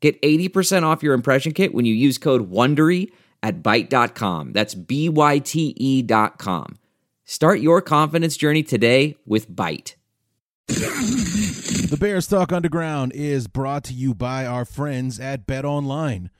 [0.00, 3.10] Get 80% off your impression kit when you use code WONDERY
[3.42, 4.52] at Byte.com.
[4.52, 6.78] That's B-Y-T-E dot com.
[7.24, 9.94] Start your confidence journey today with Byte.
[10.68, 16.30] The Bears Talk Underground is brought to you by our friends at Bet Online.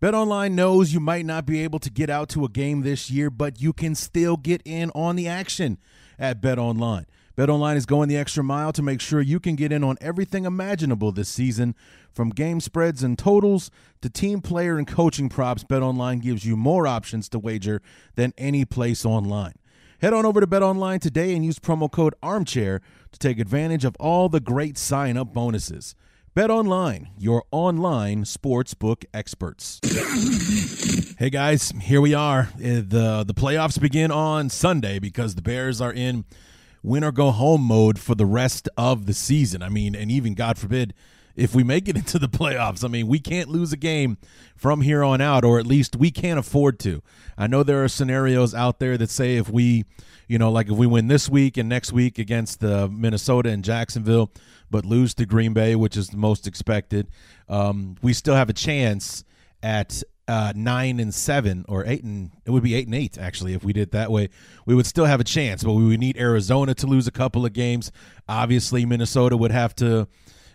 [0.00, 3.10] Bet Online knows you might not be able to get out to a game this
[3.10, 5.78] year, but you can still get in on the action
[6.18, 7.06] at Bet Online.
[7.38, 10.44] BetOnline is going the extra mile to make sure you can get in on everything
[10.44, 11.76] imaginable this season,
[12.10, 13.70] from game spreads and totals
[14.02, 15.62] to team player and coaching props.
[15.62, 17.80] BetOnline gives you more options to wager
[18.16, 19.52] than any place online.
[20.00, 22.80] Head on over to BetOnline today and use promo code ARMCHAIR
[23.12, 25.94] to take advantage of all the great sign-up bonuses.
[26.34, 29.78] BetOnline, your online sportsbook experts.
[31.20, 32.48] hey guys, here we are.
[32.56, 36.24] Uh, the The playoffs begin on Sunday because the Bears are in
[36.82, 39.62] win or go home mode for the rest of the season.
[39.62, 40.94] I mean, and even God forbid
[41.38, 42.84] if we make it into the playoffs.
[42.84, 44.18] I mean, we can't lose a game
[44.56, 47.02] from here on out, or at least we can't afford to.
[47.38, 49.84] I know there are scenarios out there that say if we,
[50.26, 53.64] you know, like if we win this week and next week against uh, Minnesota and
[53.64, 54.32] Jacksonville,
[54.70, 57.08] but lose to Green Bay, which is the most expected,
[57.48, 59.24] um, we still have a chance
[59.62, 63.54] at uh, nine and seven or eight and it would be eight and eight actually
[63.54, 64.28] if we did that way.
[64.66, 67.46] We would still have a chance but we would need arizona to lose a couple
[67.46, 67.90] of games.
[68.28, 70.06] Obviously minnesota would have to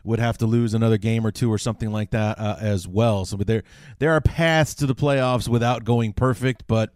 [0.03, 3.25] would have to lose another game or two or something like that uh, as well.
[3.25, 3.63] So but there
[3.99, 6.93] there are paths to the playoffs without going perfect but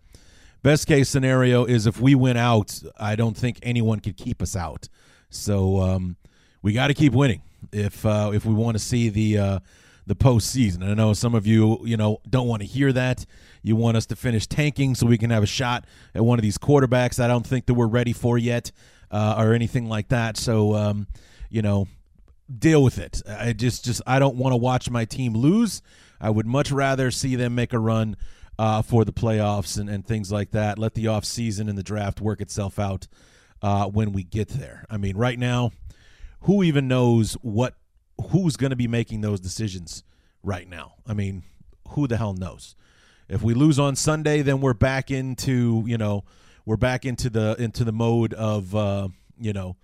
[0.61, 4.55] best case scenario is if we win out i don't think anyone could keep us
[4.55, 4.87] out.
[5.29, 6.15] So um,
[6.61, 7.41] we got to keep winning
[7.71, 9.59] if uh, if we want to see the uh,
[10.07, 10.83] the postseason.
[10.83, 13.25] I know some of you, you know, don't want to hear that.
[13.61, 15.85] You want us to finish tanking so we can have a shot
[16.15, 17.21] at one of these quarterbacks.
[17.21, 18.71] I don't think that we're ready for yet,
[19.11, 20.37] uh, or anything like that.
[20.37, 21.07] So, um,
[21.49, 21.87] you know,
[22.57, 23.21] deal with it.
[23.27, 25.81] I just, just, I don't want to watch my team lose.
[26.21, 28.15] I would much rather see them make a run
[28.57, 30.79] uh, for the playoffs and, and things like that.
[30.79, 33.07] Let the off season and the draft work itself out
[33.61, 34.85] uh, when we get there.
[34.89, 35.71] I mean, right now,
[36.41, 37.75] who even knows what
[38.31, 40.03] who's going to be making those decisions
[40.43, 40.95] right now?
[41.05, 41.43] I mean,
[41.89, 42.75] who the hell knows?
[43.29, 46.23] If we lose on Sunday, then we're back into you know
[46.65, 49.75] we're back into the into the mode of uh, you know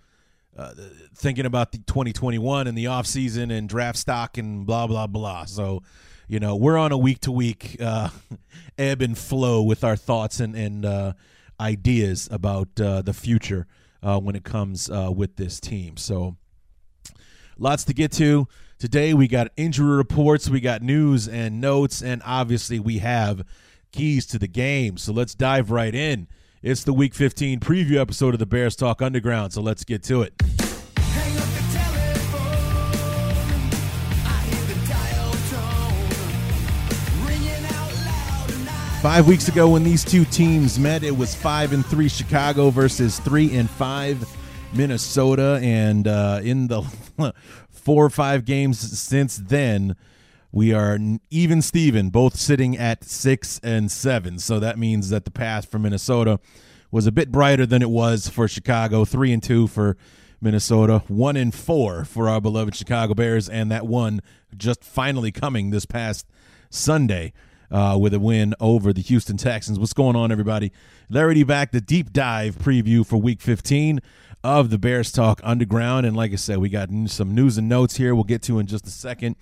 [0.56, 0.72] uh,
[1.14, 5.44] thinking about the 2021 and the off season and draft stock and blah blah blah.
[5.44, 5.82] So
[6.26, 7.76] you know we're on a week to week
[8.78, 11.12] ebb and flow with our thoughts and and uh,
[11.60, 13.66] ideas about uh, the future
[14.02, 15.96] uh, when it comes uh, with this team.
[15.96, 16.36] So
[17.58, 18.48] Lots to get to.
[18.78, 23.46] Today we got injury reports, we got news and notes, and obviously we have
[23.92, 24.96] keys to the game.
[24.96, 26.26] So let's dive right in.
[26.62, 29.52] It's the Week 15 preview episode of the Bears Talk Underground.
[29.52, 30.34] So let's get to it.
[39.00, 43.18] Five weeks ago, when these two teams met, it was five and three Chicago versus
[43.20, 44.26] three and five
[44.74, 46.82] Minnesota, and uh, in the
[47.70, 49.94] four or five games since then,
[50.50, 50.98] we are
[51.30, 54.38] even Steven, both sitting at six and seven.
[54.38, 56.40] So that means that the path for Minnesota
[56.90, 59.04] was a bit brighter than it was for Chicago.
[59.04, 59.96] Three and two for
[60.40, 64.20] Minnesota, one and four for our beloved Chicago Bears, and that one
[64.56, 66.26] just finally coming this past
[66.70, 67.32] Sunday.
[67.70, 69.80] Uh, with a win over the Houston Texans.
[69.80, 70.70] What's going on, everybody?
[71.08, 74.00] Larry D back, the deep dive preview for Week 15
[74.44, 76.04] of the Bears Talk Underground.
[76.04, 78.66] And like I said, we got some news and notes here we'll get to in
[78.66, 79.36] just a second.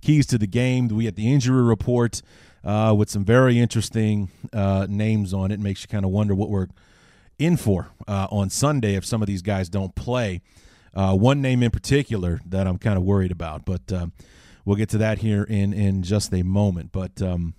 [0.00, 0.88] Keys to the game.
[0.88, 2.22] We had the injury report
[2.64, 5.60] uh, with some very interesting uh, names on it.
[5.60, 6.68] Makes you kind of wonder what we're
[7.38, 10.40] in for uh, on Sunday if some of these guys don't play.
[10.94, 14.06] Uh, one name in particular that I'm kind of worried about, but uh,
[14.64, 16.90] we'll get to that here in in just a moment.
[16.90, 17.54] But um,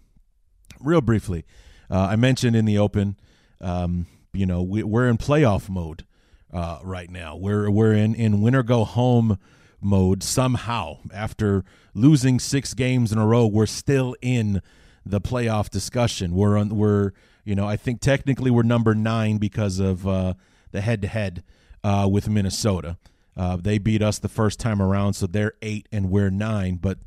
[0.80, 1.46] real briefly,
[1.92, 3.18] uh, I mentioned in the open,
[3.62, 6.06] um, you know, we, we're in playoff mode
[6.54, 7.36] uh, right now.
[7.36, 9.38] We're we're in in winner go home
[9.82, 10.98] mode somehow.
[11.14, 11.64] After
[11.94, 14.62] losing six games in a row, we're still in
[15.06, 16.34] the playoff discussion.
[16.34, 17.12] We're on we're
[17.44, 20.34] you know I think technically we're number nine because of uh,
[20.72, 21.44] the head to head
[21.84, 22.98] with Minnesota.
[23.40, 26.76] Uh, they beat us the first time around, so they're eight and we're nine.
[26.76, 26.98] But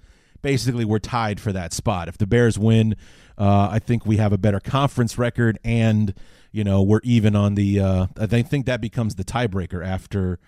[0.41, 2.09] basically we're tied for that spot.
[2.09, 2.97] If the Bears win,
[3.37, 6.15] uh, I think we have a better conference record, and
[6.53, 7.81] you know we're even on the.
[7.81, 10.39] Uh, I think that becomes the tiebreaker after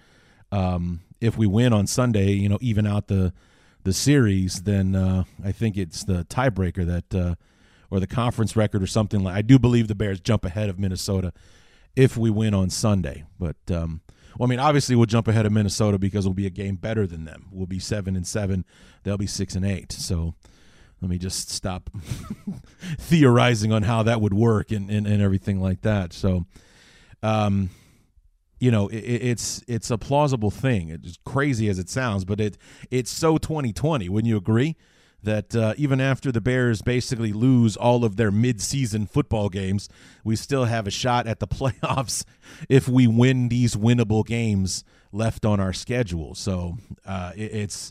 [0.52, 2.32] um, if we win on Sunday.
[2.32, 3.32] You know, even out the
[3.82, 7.34] the series, then uh, I think it's the tiebreaker that uh,
[7.90, 9.34] or the conference record or something like.
[9.34, 11.32] I do believe the Bears jump ahead of Minnesota
[11.96, 13.56] if we win on Sunday, but.
[13.70, 14.02] Um,
[14.36, 17.06] well, I mean, obviously we'll jump ahead of Minnesota because we'll be a game better
[17.06, 17.46] than them.
[17.52, 18.64] We'll be seven and seven;
[19.04, 19.92] they'll be six and eight.
[19.92, 20.34] So
[21.04, 21.90] let me just stop
[22.98, 26.14] theorizing on how that would work and, and, and everything like that.
[26.14, 26.46] So,
[27.22, 27.68] um,
[28.58, 30.88] you know, it, it's it's a plausible thing.
[30.88, 32.56] It's crazy as it sounds, but it
[32.90, 34.08] it's so 2020.
[34.08, 34.76] Wouldn't you agree?
[35.22, 39.88] that uh, even after the Bears basically lose all of their midseason football games,
[40.22, 42.26] we still have a shot at the playoffs
[42.68, 46.34] if we win these winnable games left on our schedule.
[46.34, 47.90] So uh, it, it's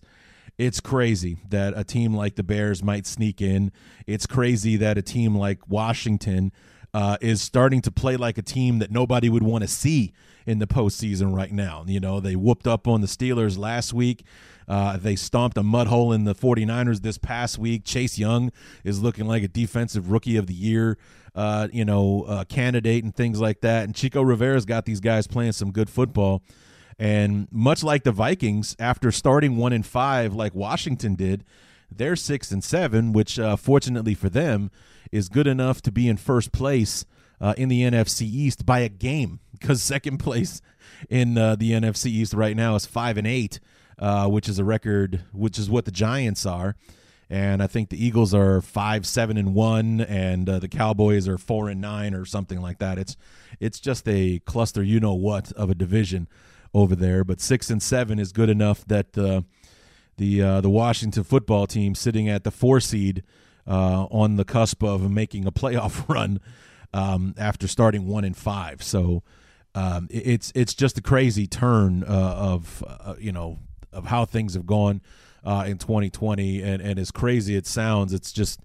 [0.58, 3.72] it's crazy that a team like the Bears might sneak in.
[4.06, 6.52] It's crazy that a team like Washington
[6.94, 10.14] uh, is starting to play like a team that nobody would want to see
[10.46, 11.84] in the postseason right now.
[11.88, 14.26] You know, they whooped up on the Steelers last week.
[14.68, 17.84] Uh, they stomped a mud hole in the 49ers this past week.
[17.84, 18.52] Chase Young
[18.84, 20.98] is looking like a defensive rookie of the year,
[21.36, 23.84] uh, you know, uh, candidate and things like that.
[23.86, 26.44] And Coach Rivera's got these guys playing some good football.
[27.00, 31.44] And much like the Vikings, after starting one and five, like Washington did,
[31.92, 34.72] they're six and seven, which uh, fortunately for them
[35.12, 37.06] is good enough to be in first place
[37.42, 40.62] uh, in the NFC East by a game because second place
[41.10, 43.60] in uh, the NFC East right now is five and eight
[44.00, 46.76] uh, which is a record, which is what the Giants are.
[47.30, 51.38] And I think the Eagles are five, seven, and one, and uh, the Cowboys are
[51.38, 53.00] four and nine, or something like that.
[53.00, 53.16] It's
[53.60, 56.28] it's just a cluster, you know what, of a division
[56.74, 57.24] over there.
[57.24, 59.42] But six and seven is good enough that uh,
[60.18, 63.24] the uh, the Washington football team, sitting at the four seed,
[63.68, 66.40] uh, on the cusp of making a playoff run
[66.94, 68.84] um, after starting one and five.
[68.84, 69.24] So
[69.76, 73.60] um, it's it's just a crazy turn uh, of uh, you know
[73.92, 75.02] of how things have gone
[75.44, 78.60] uh, in 2020, and and as crazy it sounds, it's just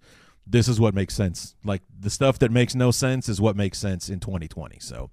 [0.46, 1.55] this is what makes sense.
[1.64, 4.78] Like the stuff that makes no sense is what makes sense in 2020.
[4.81, 5.10] So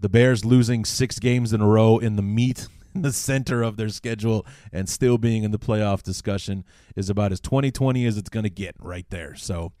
[0.00, 3.76] the Bears losing six games in a row in the meat in the center of
[3.76, 6.64] their schedule and still being in the playoff discussion
[6.96, 9.34] is about as 2020 as it's going to get right there.
[9.34, 9.72] So,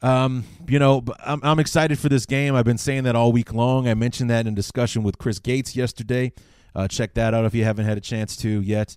[0.00, 2.54] um, you know, I'm, I'm excited for this game.
[2.54, 3.86] I've been saying that all week long.
[3.86, 6.32] I mentioned that in discussion with Chris Gates yesterday.
[6.74, 8.96] Uh, check that out if you haven't had a chance to yet.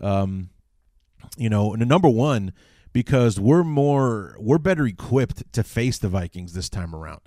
[0.00, 0.50] Um,
[1.36, 2.52] you know, and number one,
[2.92, 7.20] because we're more we're better equipped to face the Vikings this time around.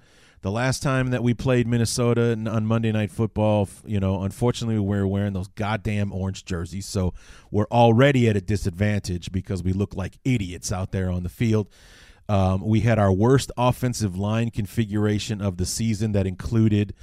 [0.45, 4.99] The last time that we played Minnesota on Monday Night Football, you know, unfortunately we
[4.99, 7.15] were wearing those goddamn orange jerseys, so
[7.49, 11.67] we're already at a disadvantage because we look like idiots out there on the field.
[12.29, 16.93] Um, we had our worst offensive line configuration of the season that included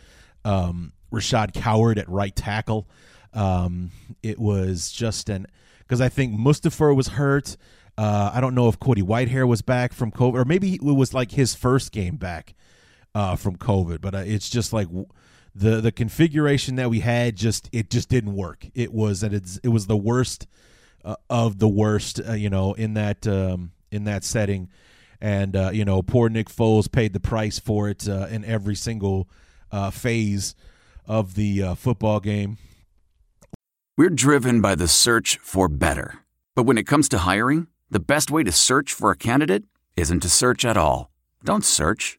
[0.45, 2.89] um, Rashaad Coward at right tackle.
[3.35, 3.91] Um,
[4.23, 5.49] it was just an
[5.81, 7.57] because I think Mustipher was hurt.
[7.99, 11.13] Uh, I don't know if Cody Whitehair was back from COVID, or maybe it was
[11.13, 12.55] like his first game back
[13.15, 14.01] uh, from COVID.
[14.01, 14.89] But uh, it's just like
[15.55, 18.67] the the configuration that we had just it just didn't work.
[18.75, 20.47] It was that it's it was the worst
[21.05, 24.69] uh, of the worst, uh, you know, in that um, in that setting.
[25.21, 29.29] And uh, you know, poor Nick Foles paid the price for it in every single
[29.93, 30.57] phase
[31.07, 32.59] of the uh, football game.
[33.97, 36.21] We're driven by the search for better.
[36.55, 39.65] But when it comes to hiring, the best way to search for a candidate
[39.97, 41.11] isn't to search at all.
[41.45, 42.19] Don't search,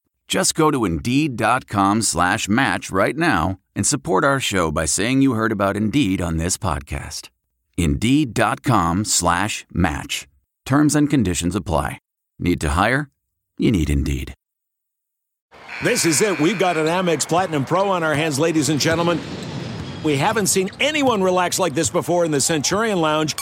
[0.31, 5.33] Just go to Indeed.com slash match right now and support our show by saying you
[5.33, 7.27] heard about Indeed on this podcast.
[7.77, 10.29] Indeed.com slash match.
[10.65, 11.99] Terms and conditions apply.
[12.39, 13.09] Need to hire?
[13.57, 14.33] You need Indeed.
[15.83, 16.39] This is it.
[16.39, 19.19] We've got an Amex Platinum Pro on our hands, ladies and gentlemen.
[20.01, 23.35] We haven't seen anyone relax like this before in the Centurion Lounge.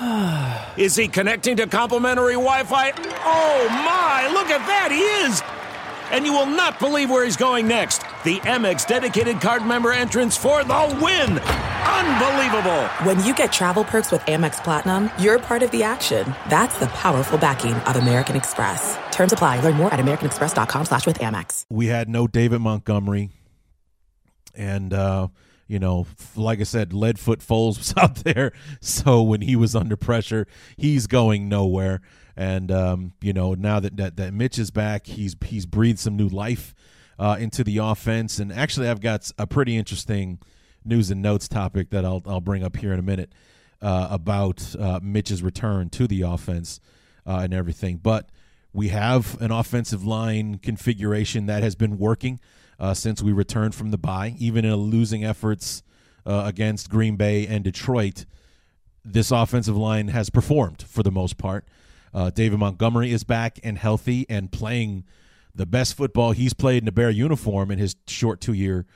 [0.76, 2.90] is he connecting to complimentary Wi Fi?
[2.90, 5.61] Oh my, look at that, he is!
[6.12, 8.02] And you will not believe where he's going next.
[8.22, 11.38] The Amex dedicated card member entrance for the win!
[11.38, 12.86] Unbelievable.
[13.04, 16.34] When you get travel perks with Amex Platinum, you're part of the action.
[16.48, 18.98] That's the powerful backing of American Express.
[19.10, 19.60] Terms apply.
[19.60, 21.64] Learn more at americanexpress.com slash with Amex.
[21.70, 23.30] We had no David Montgomery.
[24.54, 25.28] And, uh,
[25.66, 28.52] you know, like I said, Leadfoot Foles was out there.
[28.80, 32.00] So when he was under pressure, he's going nowhere.
[32.36, 36.16] And, um, you know, now that, that, that Mitch is back, he's, he's breathed some
[36.16, 36.74] new life
[37.18, 38.38] uh, into the offense.
[38.38, 40.38] And actually, I've got a pretty interesting–
[40.84, 43.32] news and notes topic that I'll I'll bring up here in a minute
[43.80, 46.80] uh, about uh, Mitch's return to the offense
[47.26, 47.98] uh, and everything.
[47.98, 48.30] But
[48.72, 52.40] we have an offensive line configuration that has been working
[52.78, 55.82] uh, since we returned from the bye, even in losing efforts
[56.24, 58.24] uh, against Green Bay and Detroit.
[59.04, 61.66] This offensive line has performed for the most part.
[62.14, 65.04] Uh, David Montgomery is back and healthy and playing
[65.54, 68.86] the best football he's played in a Bear uniform in his short two year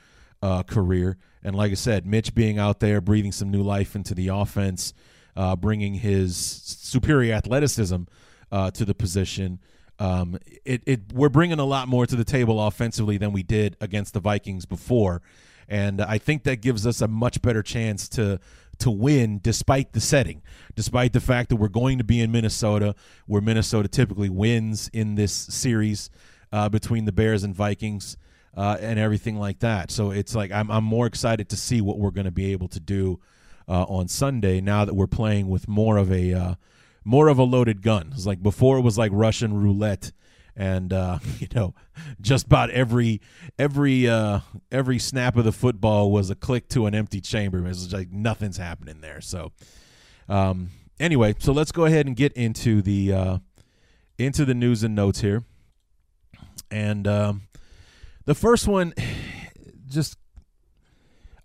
[0.67, 1.17] career.
[1.43, 4.93] And like I said, Mitch being out there, breathing some new life into the offense,
[5.35, 8.03] uh, bringing his superior athleticism
[8.51, 9.59] uh, to the position.
[9.99, 13.77] Um, it, it we're bringing a lot more to the table offensively than we did
[13.79, 15.21] against the Vikings before,
[15.67, 18.39] and I think that gives us a much better chance to
[18.79, 20.41] to win despite the setting,
[20.75, 25.15] despite the fact that we're going to be in Minnesota, where Minnesota typically wins in
[25.15, 26.09] this series
[26.51, 28.17] uh, between the Bears and Vikings
[28.55, 29.91] uh, and everything like that.
[29.91, 32.67] So it's like I'm I'm more excited to see what we're going to be able
[32.69, 33.19] to do
[33.67, 36.55] uh, on Sunday now that we're playing with more of a uh,
[37.03, 38.11] more of a loaded gun.
[38.13, 40.11] It's like before it was like Russian roulette
[40.57, 41.73] and uh, you know
[42.19, 43.21] just about every
[43.57, 44.39] every uh,
[44.71, 47.59] every snap of the football was a click to an empty chamber.
[47.59, 49.21] It was like nothing's happening there.
[49.21, 49.51] So
[50.27, 53.37] um, anyway, so let's go ahead and get into the uh,
[54.17, 55.43] into the news and notes here,
[56.71, 57.43] and um,
[58.25, 58.93] the first one,
[59.87, 60.17] just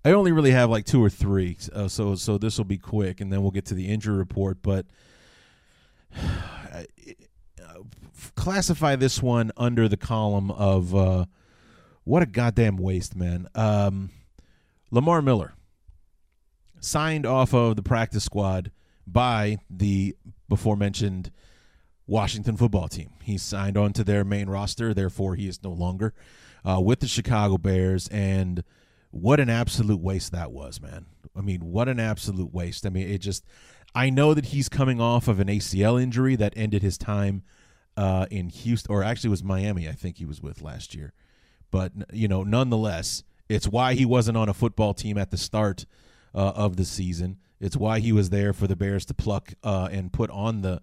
[0.04, 3.20] I only really have like two or three, uh, so so this will be quick,
[3.20, 4.58] and then we'll get to the injury report.
[4.62, 4.86] But
[8.34, 11.24] classify this one under the column of uh,
[12.04, 13.48] what a goddamn waste, man.
[13.54, 14.10] Um,
[14.90, 15.54] Lamar Miller
[16.80, 18.70] signed off of the practice squad
[19.06, 20.16] by the
[20.48, 21.30] before mentioned
[22.06, 23.10] Washington football team.
[23.22, 26.12] He signed on to their main roster, therefore he is no longer
[26.68, 28.64] uh, with the Chicago Bears, and
[29.10, 31.06] what an absolute waste that was, man.
[31.36, 32.86] I mean, what an absolute waste.
[32.86, 33.44] I mean, it just.
[33.94, 37.42] I know that he's coming off of an ACL injury that ended his time
[37.96, 39.88] uh, in Houston, or actually was Miami.
[39.88, 41.12] I think he was with last year,
[41.70, 45.86] but you know, nonetheless, it's why he wasn't on a football team at the start
[46.34, 47.38] uh, of the season.
[47.60, 50.80] It's why he was there for the Bears to pluck uh, and put on the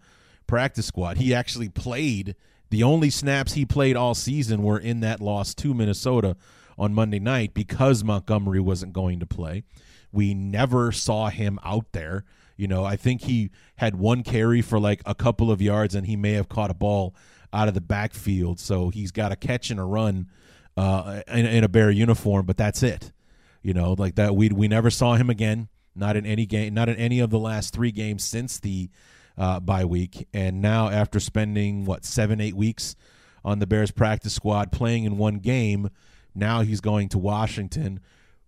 [0.47, 1.17] practice squad.
[1.17, 2.35] He actually played
[2.69, 6.37] the only snaps he played all season were in that loss to Minnesota
[6.77, 9.63] on Monday night because Montgomery wasn't going to play.
[10.11, 12.25] We never saw him out there.
[12.59, 16.05] You know, I think he had one carry for like a couple of yards and
[16.05, 17.15] he may have caught a ball
[17.53, 18.59] out of the backfield.
[18.59, 20.27] So he's got a catch and a run
[20.75, 23.13] uh, in, in a Bear uniform, but that's it.
[23.61, 24.35] You know, like that.
[24.35, 25.69] We we never saw him again.
[25.95, 26.73] Not in any game.
[26.73, 28.89] Not in any of the last three games since the
[29.37, 30.27] uh, bye week.
[30.33, 32.95] And now, after spending, what, seven, eight weeks
[33.43, 35.89] on the Bears practice squad playing in one game,
[36.35, 38.01] now he's going to Washington,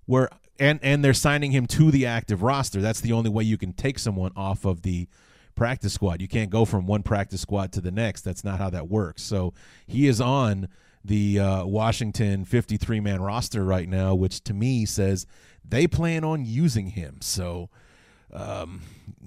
[0.06, 0.30] where
[0.62, 2.82] and and they're signing him to the active roster.
[2.82, 5.10] That's the only way you can take someone off of the
[5.56, 6.22] practice squad.
[6.22, 8.22] You can't go from one practice squad to the next.
[8.22, 9.24] That's not how that works.
[9.24, 9.54] So
[9.88, 10.70] he is on
[11.04, 15.26] the uh, Washington 53 man roster right now, which to me says
[15.68, 17.18] they plan on using him.
[17.22, 17.70] So
[18.32, 18.84] um,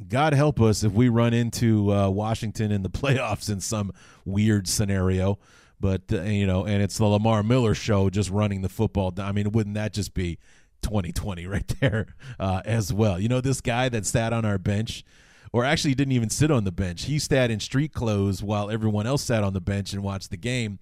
[0.09, 3.93] God help us if we run into uh, Washington in the playoffs in some
[4.25, 5.41] weird scenario.
[5.81, 9.13] But uh, you know, and it's the Lamar Miller show just running the football.
[9.19, 10.39] I mean, wouldn't that just be
[10.85, 13.19] 2020 right there uh, as well?
[13.19, 15.05] You know, this guy that sat on our bench,
[15.53, 17.05] or actually didn't even sit on the bench.
[17.05, 20.37] He sat in street clothes while everyone else sat on the bench and watched the
[20.37, 20.79] game.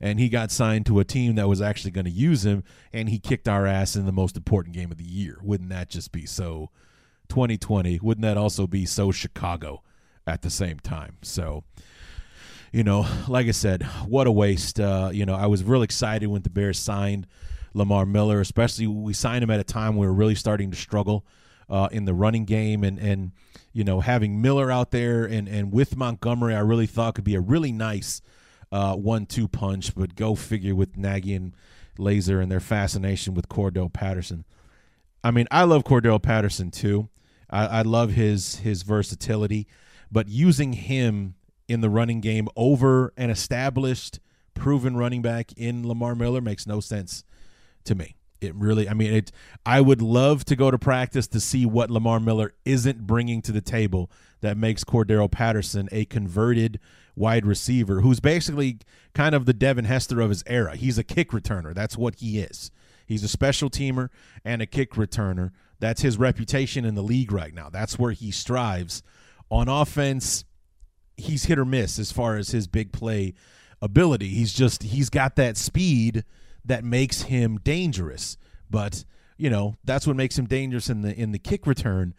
[0.00, 3.08] And he got signed to a team that was actually going to use him, and
[3.08, 5.38] he kicked our ass in the most important game of the year.
[5.42, 6.70] Wouldn't that just be so?
[7.28, 9.82] 2020, wouldn't that also be so Chicago
[10.26, 11.16] at the same time?
[11.22, 11.64] So,
[12.72, 14.80] you know, like I said, what a waste.
[14.80, 17.26] Uh, you know, I was real excited when the Bears signed
[17.76, 21.26] Lamar Miller, especially we signed him at a time we were really starting to struggle
[21.68, 23.32] uh, in the running game and and
[23.72, 27.34] you know having Miller out there and and with Montgomery, I really thought could be
[27.34, 28.22] a really nice
[28.72, 29.94] uh, one-two punch.
[29.94, 31.54] But go figure with Nagy and
[31.98, 34.46] Lazor and their fascination with Cordarrelle Patterson.
[35.22, 37.10] I mean, I love Cordarrelle Patterson too.
[37.50, 39.66] I, I love his his versatility,
[40.10, 41.34] but using him
[41.68, 44.18] in the running game over an established,
[44.54, 47.22] proven running back in Lamar Miller makes no sense
[47.86, 48.16] to me.
[48.40, 49.32] It really, I mean, it.
[49.64, 53.52] I would love to go to practice to see what Lamar Miller isn't bringing to
[53.52, 54.10] the table
[54.42, 56.78] that makes Cordarrelle Patterson a converted
[57.16, 58.78] wide receiver who's basically
[59.14, 60.76] kind of the Devin Hester of his era.
[60.76, 61.74] He's a kick returner.
[61.74, 62.70] That's what he is.
[63.06, 64.10] He's a special teamer
[64.44, 65.52] and a kick returner.
[65.78, 67.70] That's his reputation in the league right now.
[67.70, 69.02] That's where he strives.
[69.50, 70.44] On offense,
[71.16, 73.34] he's hit or miss as far as his big play
[73.80, 74.28] ability.
[74.28, 76.24] He's just he's got that speed
[76.66, 78.36] that makes him dangerous.
[78.70, 79.04] But,
[79.36, 82.14] you know, that's what makes him dangerous in the in the kick return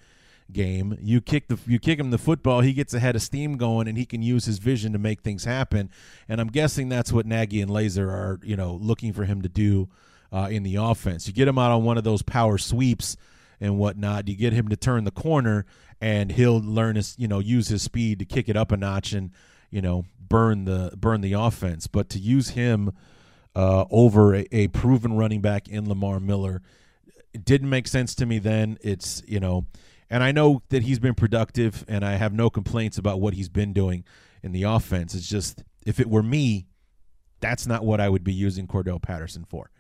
[0.52, 0.98] game.
[1.02, 3.98] You kick the you kick him the football, he gets ahead of steam going, and
[3.98, 5.90] he can use his vision to make things happen.
[6.28, 9.50] And I'm guessing that's what Nagy and Lazor are you know looking for him to
[9.50, 9.90] do
[10.32, 11.28] uh, in the offense.
[11.28, 13.18] You get him out on one of those power sweeps
[13.60, 14.28] and whatnot.
[14.28, 15.66] You get him to turn the corner,
[16.00, 19.14] and he'll learn his you know use his speed to kick it up a notch
[19.14, 19.32] and
[19.70, 21.88] you know burn the burn the offense.
[21.88, 22.94] But to use him
[23.58, 26.62] uh, over a, a proven running back in Lamar Miller.
[27.34, 28.78] It didn't make sense to me then.
[28.82, 29.66] It's, you know,
[30.12, 33.50] and I know that he's been productive, and I have no complaints about what he's
[33.50, 34.04] been doing
[34.44, 35.16] in the offense.
[35.16, 36.68] It's just if it were me,
[37.40, 39.72] that's not what I would be using Cordarrelle Patterson for.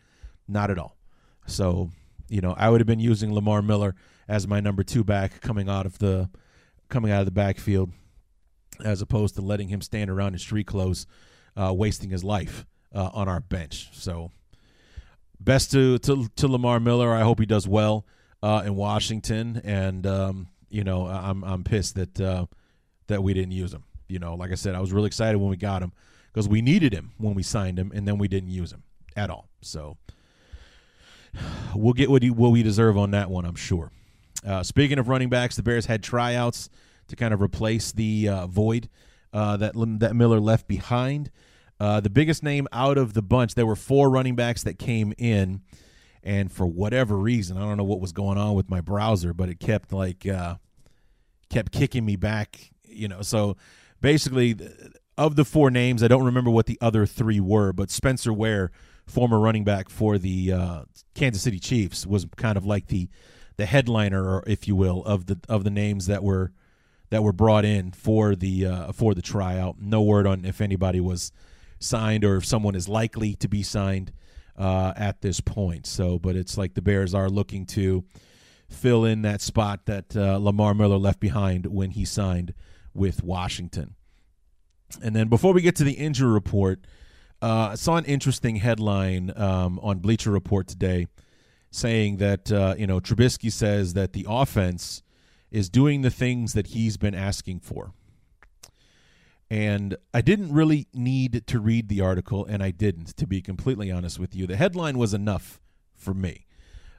[0.47, 0.97] Not at all.
[1.45, 1.91] So,
[2.29, 3.93] you know, I would have been using Lamar Miller
[4.27, 6.31] as my number two back coming out of the
[6.89, 7.91] coming out of the backfield,
[8.83, 11.05] as opposed to letting him stand around in street clothes,
[11.55, 13.89] uh, wasting his life uh, on our bench.
[13.93, 14.31] So,
[15.39, 17.13] best to, to to Lamar Miller.
[17.13, 18.05] I hope he does well
[18.41, 22.45] uh, in Washington, and um, you know, I'm I'm pissed that uh,
[23.07, 23.83] that we didn't use him.
[24.07, 25.91] You know, like I said, I was really excited when we got him
[26.33, 28.83] because we needed him when we signed him, and then we didn't use him
[29.15, 29.49] at all.
[29.61, 29.97] So
[31.75, 33.91] we'll get what, he, what we deserve on that one, I'm sure.
[34.45, 36.69] Uh, speaking of running backs, the Bears had tryouts
[37.07, 38.87] to kind of replace the uh, void
[39.33, 41.31] uh, that that Miller left behind.
[41.79, 45.13] Uh, the biggest name out of the bunch, there were four running backs that came
[45.17, 45.61] in
[46.27, 49.47] and for whatever reason, I don't know what was going on with my browser, but
[49.47, 50.55] it kept like uh,
[51.49, 52.71] kept kicking me back.
[52.83, 53.55] You know, so
[54.01, 54.57] basically,
[55.17, 58.71] of the four names, I don't remember what the other three were, but Spencer Ware,
[59.05, 60.83] former running back for the uh,
[61.15, 63.07] Kansas City Chiefs, was kind of like the
[63.55, 66.51] the headliner, if you will, of the of the names that were
[67.09, 69.77] that were brought in for the uh, for the tryout.
[69.79, 71.31] No word on if anybody was
[71.79, 74.11] signed or if someone is likely to be signed
[74.57, 75.85] uh, at this point.
[75.85, 78.03] So, but it's like the Bears are looking to
[78.69, 82.53] fill in that spot that uh, Lamar Miller left behind when he signed
[82.93, 83.95] with Washington.
[85.01, 86.85] And then before we get to the injury report,
[87.41, 91.07] uh, I saw an interesting headline um, on Bleacher Report today
[91.69, 95.03] saying that, uh, you know, Trubisky says that the offense
[95.51, 97.93] is doing the things that he's been asking for.
[99.49, 103.89] And I didn't really need to read the article, and I didn't, to be completely
[103.89, 104.45] honest with you.
[104.45, 105.61] The headline was enough
[105.95, 106.45] for me.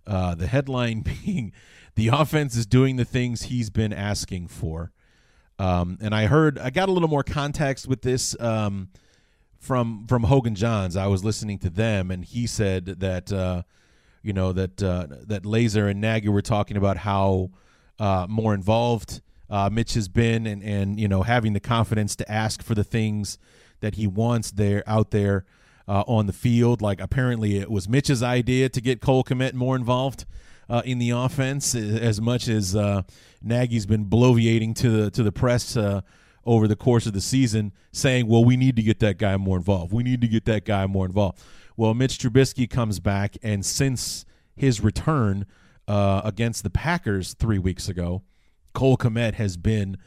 [0.07, 1.53] Uh, the headline being
[1.95, 4.93] the offense is doing the things he's been asking for.
[5.59, 8.89] Um, and I heard, I got a little more context with this um,
[9.59, 10.97] from from Hoge and Jahns.
[10.97, 13.63] I was listening to them, and he said that uh,
[14.23, 17.51] you know that uh, that Lazor and Nagy were talking about how
[17.99, 22.31] uh, more involved uh, Mitch has been, and and you know having the confidence to
[22.31, 23.39] ask for the things
[23.81, 25.45] that he wants there out there
[25.87, 26.83] uh, on the field.
[26.83, 30.25] Like apparently it was Mitch's idea to get Cole Kmet more involved.
[30.71, 33.01] Uh, in the offense, as much as uh,
[33.41, 36.03] Nagy's been bloviating to the to the press uh,
[36.45, 39.57] over the course of the season, saying, "Well, we need to get that guy more
[39.57, 39.95] involved.
[39.95, 41.41] We need to get that guy more involved."
[41.75, 45.47] Well, Mitch Trubisky comes back, and since his return
[45.87, 48.23] uh, against the Packers three weeks ago,
[48.79, 49.99] Cole Kmet has been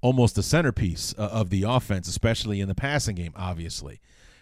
[0.00, 4.00] almost a centerpiece uh, of the offense, especially in the passing game, obviously.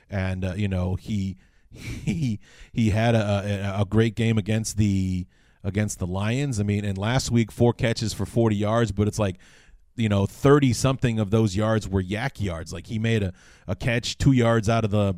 [0.08, 1.36] And uh, you know he
[1.70, 2.40] he
[2.72, 5.26] he had a, a, a great game against the
[5.62, 6.58] against the Lions.
[6.58, 9.36] I mean, and last week four catches for forty yards, but it's like
[9.96, 12.72] you know, 30 something of those yards were YAC yards.
[12.72, 13.32] Like he made a,
[13.68, 15.14] a catch two yards out of the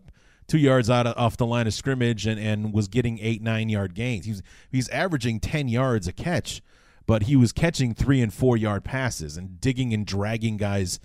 [0.49, 3.69] two yards out of, off the line of scrimmage and, and was getting eight, nine
[3.69, 4.27] yard gains.
[4.27, 6.63] He's he's averaging 10 yards a catch
[7.07, 11.01] but he was catching three and four yard passes and digging and dragging guys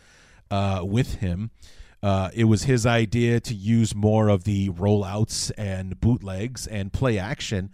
[0.50, 1.52] uh, with him.
[2.04, 7.20] Uh, it was his idea to use more of the rollouts and bootlegs and play
[7.20, 7.70] action.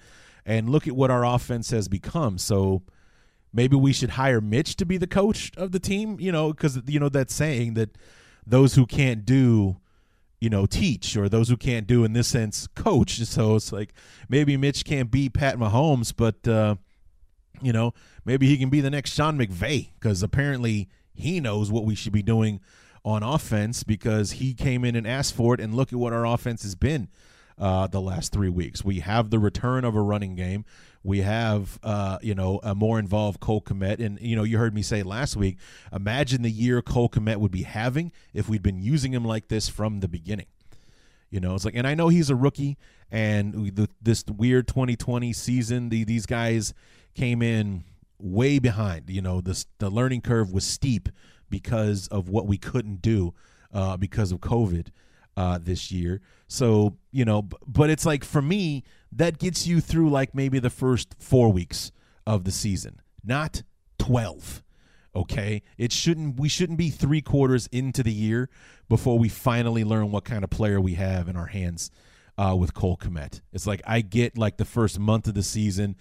[0.45, 2.37] And look at what our offense has become.
[2.37, 2.83] So
[3.51, 6.79] maybe we should hire Mitch to be the coach of the team, you know, because,
[6.87, 7.97] you know, that saying that
[8.45, 9.77] those who can't do,
[10.39, 13.19] you know, teach, or those who can't do, in this sense, coach.
[13.25, 13.93] So it's like
[14.29, 16.75] maybe Mitch can't beat Pat Mahomes, but, uh,
[17.61, 17.93] you know,
[18.25, 22.13] maybe he can be the next Sean McVay because apparently he knows what we should
[22.13, 22.59] be doing
[23.03, 25.59] on offense because he came in and asked for it.
[25.59, 27.07] And look at what our offense has been
[27.57, 28.83] uh, the last three weeks.
[28.83, 30.65] We have the return of a running game.
[31.03, 33.99] We have, uh, you know, a more involved Cole Kmet.
[33.99, 35.57] And, you know, you heard me say last week,
[35.93, 39.69] imagine the year Cole Kmet would be having if we'd been using him like this
[39.69, 40.47] from the beginning.
[41.29, 42.77] You know, it's like, and I know he's a rookie,
[43.11, 46.73] and this weird 2020 season, the, these guys
[47.17, 47.83] came in
[48.19, 49.09] way behind.
[49.09, 51.09] You know, the the learning curve was steep
[51.49, 53.33] because of what we couldn't do
[53.73, 54.89] uh, because of COVID
[55.35, 56.21] uh, this year.
[56.47, 60.59] So you know, b- but it's like for me that gets you through like maybe
[60.59, 61.91] the first four weeks
[62.25, 63.63] of the season, not
[63.97, 64.63] twelve.
[65.15, 66.39] Okay, it shouldn't.
[66.39, 68.49] We shouldn't be three quarters into the year
[68.87, 71.89] before we finally learn what kind of player we have in our hands
[72.37, 73.41] uh, with Cole Kmet.
[73.51, 75.95] It's like I get like the first month of the season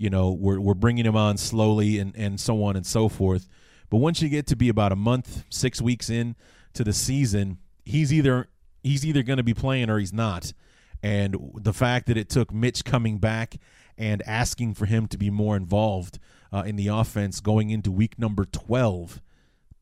[0.00, 3.46] you know we're we're bringing him on slowly and and so on and so forth.
[3.90, 6.36] But once you get to be about a month, six weeks in
[6.72, 8.48] to the season, he's either
[8.82, 10.54] he's either going to be playing or he's not.
[11.02, 13.56] And the fact that it took Mitch coming back
[13.98, 16.18] and asking for him to be more involved
[16.50, 19.20] uh, in the offense going into week number 12,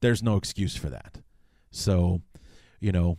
[0.01, 1.21] there's no excuse for that.
[1.71, 2.23] So,
[2.81, 3.19] you know,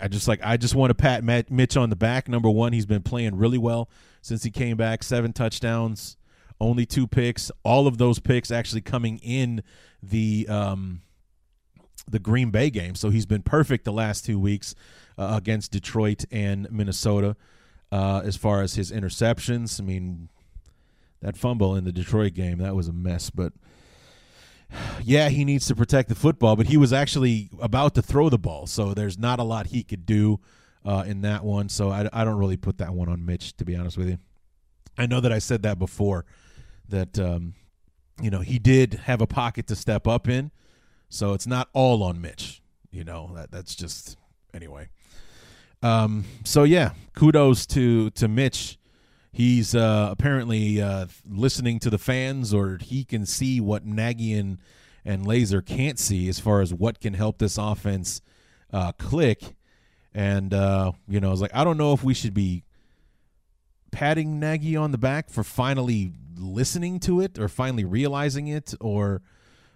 [0.00, 2.28] I just like I just want to pat Mitch on the back.
[2.30, 3.90] Number one, he's been playing really well
[4.22, 5.02] since he came back.
[5.02, 6.16] Seven touchdowns,
[6.60, 7.50] only two picks.
[7.62, 9.62] All of those picks actually coming in
[10.02, 11.02] the um,
[12.08, 12.94] the Green Bay game.
[12.94, 14.74] So he's been perfect the last two weeks
[15.18, 17.36] uh, against Detroit and Minnesota.
[17.92, 20.28] Uh, as far as his interceptions, I mean,
[21.22, 23.30] that fumble in the Detroit game that was a mess.
[23.30, 23.52] But
[25.02, 26.56] yeah, he needs to protect the football.
[26.56, 29.82] But he was actually about to throw the ball, so there's not a lot he
[29.82, 30.40] could do
[30.84, 31.68] uh, in that one.
[31.68, 34.18] So I, I don't really put that one on Mitch, to be honest with you.
[34.96, 36.26] I know that I said that before
[36.90, 37.54] that um,
[38.20, 40.50] you know he did have a pocket to step up in,
[41.08, 42.62] so it's not all on Mitch.
[42.90, 44.16] You know that that's just
[44.52, 44.88] anyway.
[45.82, 48.78] Um, so yeah, kudos to to Mitch.
[49.32, 54.58] He's uh, apparently uh, listening to the fans, or he can see what Nagy and,
[55.04, 58.22] and Lazor can't see as far as what can help this offense
[58.72, 59.54] uh, click.
[60.12, 62.64] And uh, you know, I was like, I don't know if we should be
[63.90, 69.22] patting Nagy on the back for finally listening to it or finally realizing it or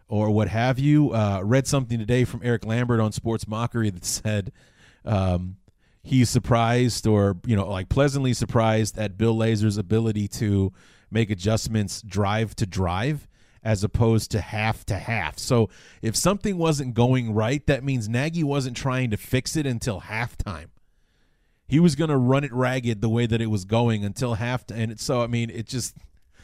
[0.09, 1.13] or what have you.
[1.13, 4.53] Uh, read something today from Eric Lambert on Sports Mockery that said
[5.05, 5.57] um,
[6.03, 10.73] he's surprised or you know like pleasantly surprised at Bill Lazor's ability to
[11.11, 13.29] make adjustments drive to drive
[13.63, 15.39] as opposed to half to half.
[15.39, 15.71] So
[16.03, 20.67] if something wasn't going right, that means Nagy wasn't trying to fix it until halftime.
[21.67, 24.65] He was going to run it ragged the way that it was going until half.
[24.71, 25.97] And so I mean, it just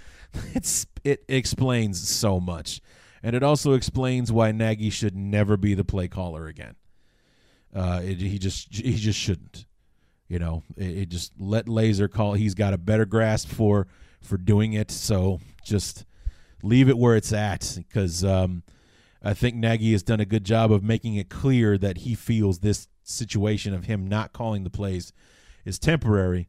[0.55, 2.81] it's it explains so much,
[3.23, 6.77] and it also explains why Nagy should never be the play caller again.
[7.75, 9.67] Uh, it, he just he just shouldn't.
[10.29, 12.35] You know, it, it, just let Lazor call.
[12.35, 13.89] He's got a better grasp for
[14.21, 14.91] for doing it.
[14.91, 16.05] So just
[16.63, 18.63] leave it where it's at because um,
[19.23, 22.61] I think Nagy has done a good job of making it clear that he feels
[22.61, 25.13] this situation of him not calling the plays
[25.65, 26.49] is temporary.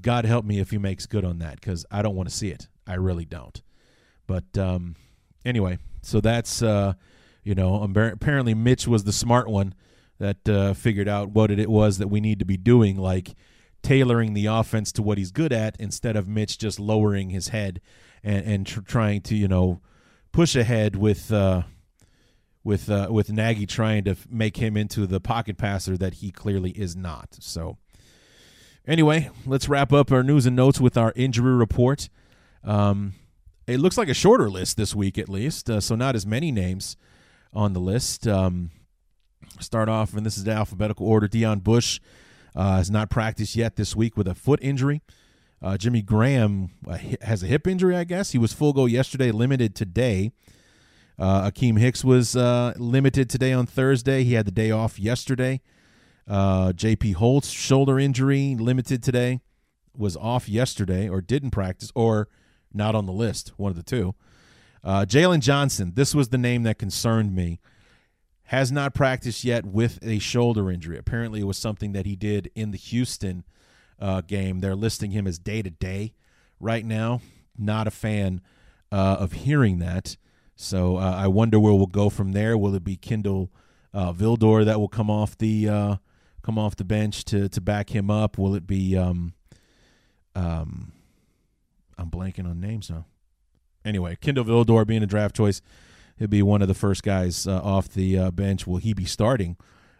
[0.00, 2.48] God help me if he makes good on that because I don't want to see
[2.48, 2.68] it.
[2.86, 3.60] I really don't.
[4.26, 4.96] But um,
[5.44, 6.94] anyway, so that's uh,
[7.42, 9.74] you know apparently Mitch was the smart one
[10.18, 13.34] that uh, figured out what it was that we need to be doing, like
[13.82, 17.80] tailoring the offense to what he's good at instead of Mitch just lowering his head
[18.22, 19.80] and, and tr- trying to you know
[20.30, 21.62] push ahead with uh,
[22.64, 26.70] with uh, with Nagy trying to make him into the pocket passer that he clearly
[26.70, 27.36] is not.
[27.40, 27.78] So
[28.86, 32.08] anyway, let's wrap up our news and notes with our injury report.
[32.64, 33.14] Um,
[33.66, 36.50] it looks like a shorter list this week, at least, uh, so not as many
[36.52, 36.96] names
[37.52, 38.26] on the list.
[38.26, 38.70] Um,
[39.60, 41.28] start off, and this is the alphabetical order.
[41.28, 42.00] Deon Bush
[42.54, 45.02] uh, has not practiced yet this week with a foot injury.
[45.60, 46.70] Uh, Jimmy Graham
[47.20, 48.32] has a hip injury, I guess.
[48.32, 50.32] He was full go yesterday, limited today.
[51.18, 54.24] Uh, Akiem Hicks was uh, limited today on Thursday.
[54.24, 55.60] He had the day off yesterday.
[56.28, 57.12] Uh, J.P.
[57.12, 59.40] Holtz, shoulder injury, limited today,
[59.96, 62.28] was off yesterday or didn't practice or
[62.72, 64.14] not on the list, one of the two.
[64.84, 67.60] Uh, Jaylon Johnson, this was the name that concerned me,
[68.44, 70.98] has not practiced yet with a shoulder injury.
[70.98, 73.44] Apparently, it was something that he did in the Houston
[74.00, 74.60] uh, game.
[74.60, 76.14] They're listing him as day to day
[76.58, 77.20] right now.
[77.56, 78.40] Not a fan
[78.90, 80.16] uh, of hearing that.
[80.62, 82.56] So uh, I wonder where we'll go from there.
[82.56, 83.50] Will it be Kindle
[83.92, 85.96] uh, Vildor that will come off the uh,
[86.42, 88.38] come off the bench to to back him up?
[88.38, 89.34] Will it be um,
[90.34, 90.92] um,
[91.98, 93.06] I'm blanking on names now.
[93.84, 95.60] Anyway, Kindle Vildor being a draft choice,
[96.16, 98.66] he'll be one of the first guys uh, off the uh, bench.
[98.66, 99.56] Will he be starting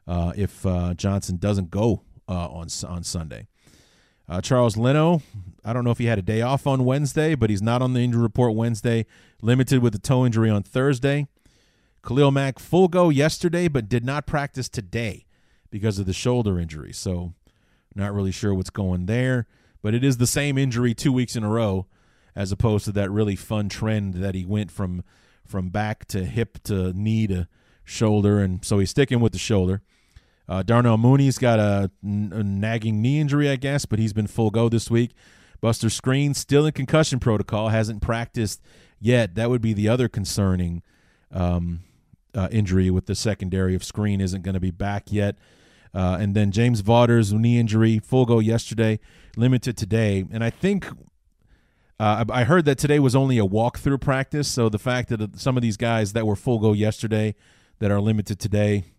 [0.07, 3.49] uh, if uh, Johnson doesn't go on on Sunday?
[4.29, 5.21] Uh, Charles Leno,
[5.65, 7.93] I don't know if he had a day off on Wednesday, but he's not on
[7.93, 9.07] the injury report Wednesday.
[9.41, 11.27] Limited with a toe injury on Thursday.
[12.05, 15.27] Khalil Mack full go yesterday, but did not practice today
[15.71, 16.93] because of the shoulder injury.
[16.93, 17.35] So,
[17.95, 19.47] not really sure what's going there.
[19.83, 21.87] But it is the same injury two weeks in a row,
[22.35, 25.03] as opposed to that really fun trend that he went from
[25.45, 27.49] from back to hip to knee to
[27.85, 29.83] shoulder, and so he's sticking with the shoulder.
[30.49, 34.69] Uh, Darnell Mooney's got a, nagging knee injury, I guess, but he's been full go
[34.69, 35.13] this week.
[35.61, 38.61] Buster Skrine still in concussion protocol, hasn't practiced
[39.01, 39.37] yet.
[39.37, 40.83] That would be the other concerning
[41.31, 41.81] um,
[42.35, 45.37] uh, injury with the secondary if Skrine isn't going to be back yet.
[45.95, 48.99] Uh, and then James Vaughters knee injury, full go yesterday,
[49.37, 50.25] limited today.
[50.31, 50.89] And I think
[52.01, 54.49] uh, I heard that today was only a walkthrough practice.
[54.49, 57.35] So the fact that some of these guys that were full go yesterday
[57.79, 58.92] that are limited today,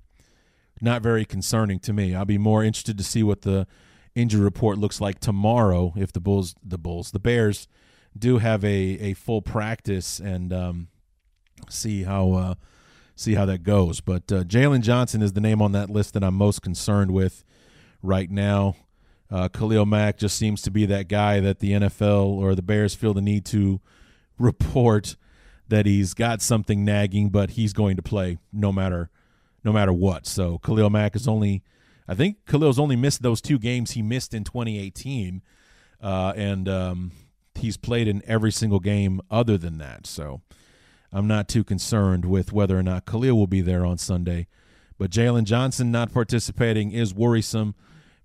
[0.83, 2.13] not very concerning to me.
[2.13, 3.65] I'll be more interested to see what the
[4.15, 7.67] injury report looks like tomorrow if the Bulls, the Bulls, the Bears
[8.17, 10.87] do have a, a full practice and um,
[11.69, 12.53] see how uh,
[13.15, 14.01] see how that goes.
[14.01, 17.43] But uh, Jaylon Johnson is the name on that list that I'm most concerned with
[18.01, 18.75] right now.
[19.31, 22.93] Uh, Khalil Mack just seems to be that guy that the NFL or the Bears
[22.93, 23.81] feel the need to
[24.37, 25.15] report
[25.69, 29.09] that he's got something nagging, but he's going to play no matter
[29.63, 30.25] no matter what.
[30.27, 31.63] So Khalil Mack is only,
[32.07, 35.41] I think Khalil's only missed those two games he missed in 2018,
[36.01, 37.11] uh, and um,
[37.55, 40.05] he's played in every single game other than that.
[40.05, 40.41] So
[41.11, 44.47] I'm not too concerned with whether or not Khalil will be there on Sunday.
[44.97, 47.75] But Jaylon Johnson not participating is worrisome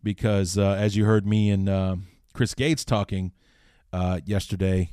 [0.03, 1.97] because, uh, as you heard me and uh,
[2.33, 3.33] Chris Gates talking
[3.93, 4.91] uh, yesterday,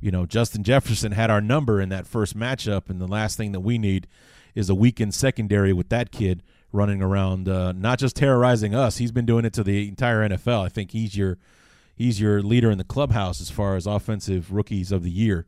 [0.00, 3.52] you know, Justin Jefferson had our number in that first matchup, and the last thing
[3.52, 4.08] that we need
[4.54, 8.98] is a weakened secondary with that kid running around, uh, not just terrorizing us.
[8.98, 10.64] He's been doing it to the entire NFL.
[10.64, 11.38] I think he's your
[11.94, 15.46] he's your leader in the clubhouse as far as offensive rookies of the year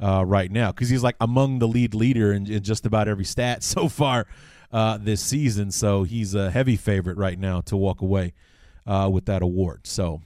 [0.00, 3.24] uh, right now because he's like among the lead leader in, in, just about every
[3.24, 4.26] stat so far
[4.72, 5.70] uh, this season.
[5.70, 8.34] So he's a heavy favorite right now to walk away
[8.86, 9.86] uh, with that award.
[9.86, 10.20] So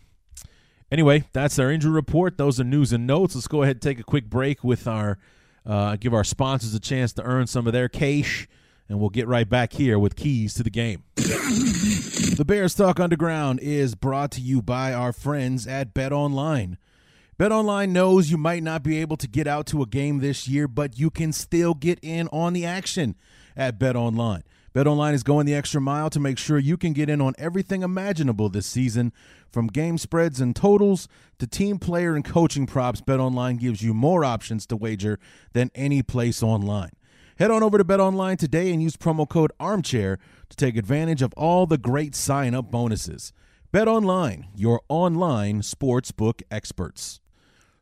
[0.90, 2.36] anyway, that's our injury report.
[2.36, 3.34] Those are news and notes.
[3.34, 5.18] Let's go ahead and take a quick break with our
[5.64, 8.48] uh, give our sponsors a chance to earn some of their cash,
[8.88, 11.04] and we'll get right back here with keys to the game.
[11.16, 16.78] the Bears Talk Underground is brought to you by our friends at Bet Online.
[17.38, 20.68] BetOnline knows you might not be able to get out to a game this year,
[20.68, 23.16] but you can still get in on the action
[23.56, 24.42] at BetOnline.
[24.74, 27.82] BetOnline is going the extra mile to make sure you can get in on everything
[27.82, 29.12] imaginable this season.
[29.50, 31.08] From game spreads and totals
[31.38, 35.18] to team player and coaching props, BetOnline gives you more options to wager
[35.52, 36.92] than any place online.
[37.36, 41.34] Head on over to BetOnline today and use promo code ARMCHAIR to take advantage of
[41.34, 43.34] all the great sign up bonuses.
[43.74, 47.20] BetOnline, your online sportsbook experts.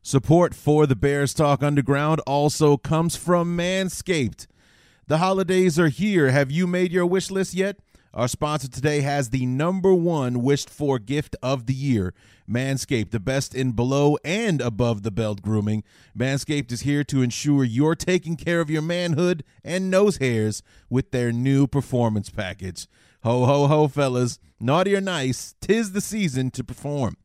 [0.01, 4.47] Support for the Bears Talk Underground also comes from Manscaped.
[5.07, 6.29] The holidays are here.
[6.29, 7.77] Have you made your wish list yet?
[8.13, 12.13] Our sponsor today has the number one wished for gift of the year
[12.49, 15.83] Manscaped, the best in below and above the belt grooming.
[16.17, 21.11] Manscaped is here to ensure you're taking care of your manhood and nose hairs with
[21.11, 22.87] their new performance package.
[23.23, 24.39] Ho, ho, ho, fellas.
[24.59, 27.15] Naughty or nice, tis the season to perform.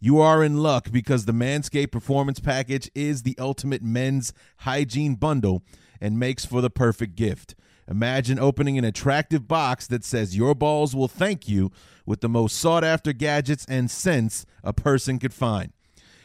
[0.00, 5.64] You are in luck because the Manscaped Performance Package is the ultimate men's hygiene bundle
[6.00, 7.54] and makes for the perfect gift.
[7.88, 11.72] Imagine opening an attractive box that says your balls will thank you
[12.04, 15.72] with the most sought after gadgets and scents a person could find.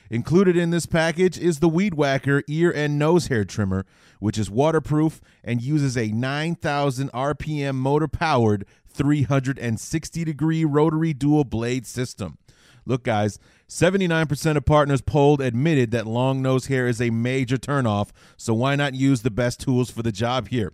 [0.09, 3.85] Included in this package is the Weed Whacker ear and nose hair trimmer,
[4.19, 11.87] which is waterproof and uses a 9,000 RPM motor powered 360 degree rotary dual blade
[11.87, 12.37] system.
[12.85, 13.39] Look, guys,
[13.73, 18.75] 79% of partners polled admitted that long nose hair is a major turnoff, so why
[18.75, 20.73] not use the best tools for the job here?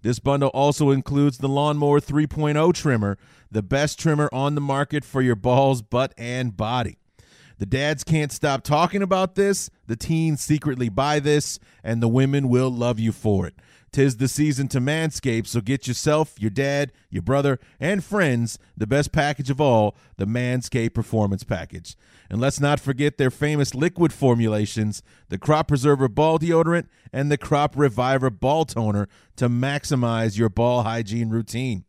[0.00, 3.16] This bundle also includes the Lawnmower 3.0 trimmer,
[3.48, 6.98] the best trimmer on the market for your balls, butt, and body.
[7.58, 12.48] The dads can't stop talking about this, the teens secretly buy this, and the women
[12.48, 13.54] will love you for it.
[13.92, 18.86] Tis the season to manscape, so get yourself, your dad, your brother, and friends the
[18.86, 21.94] best package of all, the Manscaped Performance Package.
[22.30, 27.36] And let's not forget their famous liquid formulations, the Crop Preserver Ball Deodorant and the
[27.36, 31.84] Crop Reviver Ball Toner to maximize your ball hygiene routine.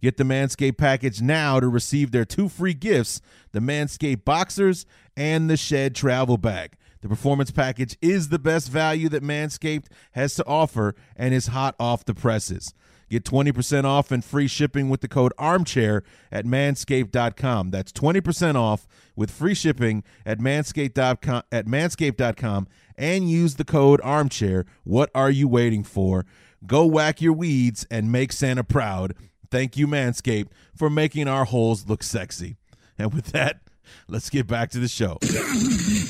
[0.00, 3.20] Get the Manscaped package now to receive their two free gifts
[3.52, 4.86] the Manscaped Boxers
[5.18, 6.76] and the Shed Travel Bag.
[7.02, 11.74] The performance package is the best value that Manscaped has to offer and is hot
[11.78, 12.72] off the presses.
[13.10, 17.70] Get 20% off and free shipping with the code armchair at manscaped.com.
[17.70, 24.64] That's 20% off with free shipping at manscaped.com at manscaped.com and use the code armchair.
[24.84, 26.24] What are you waiting for?
[26.66, 29.14] Go whack your weeds and make Santa proud.
[29.50, 32.56] Thank you Manscaped for making our holes look sexy.
[32.96, 33.60] And with that,
[34.08, 35.18] let's get back to the show.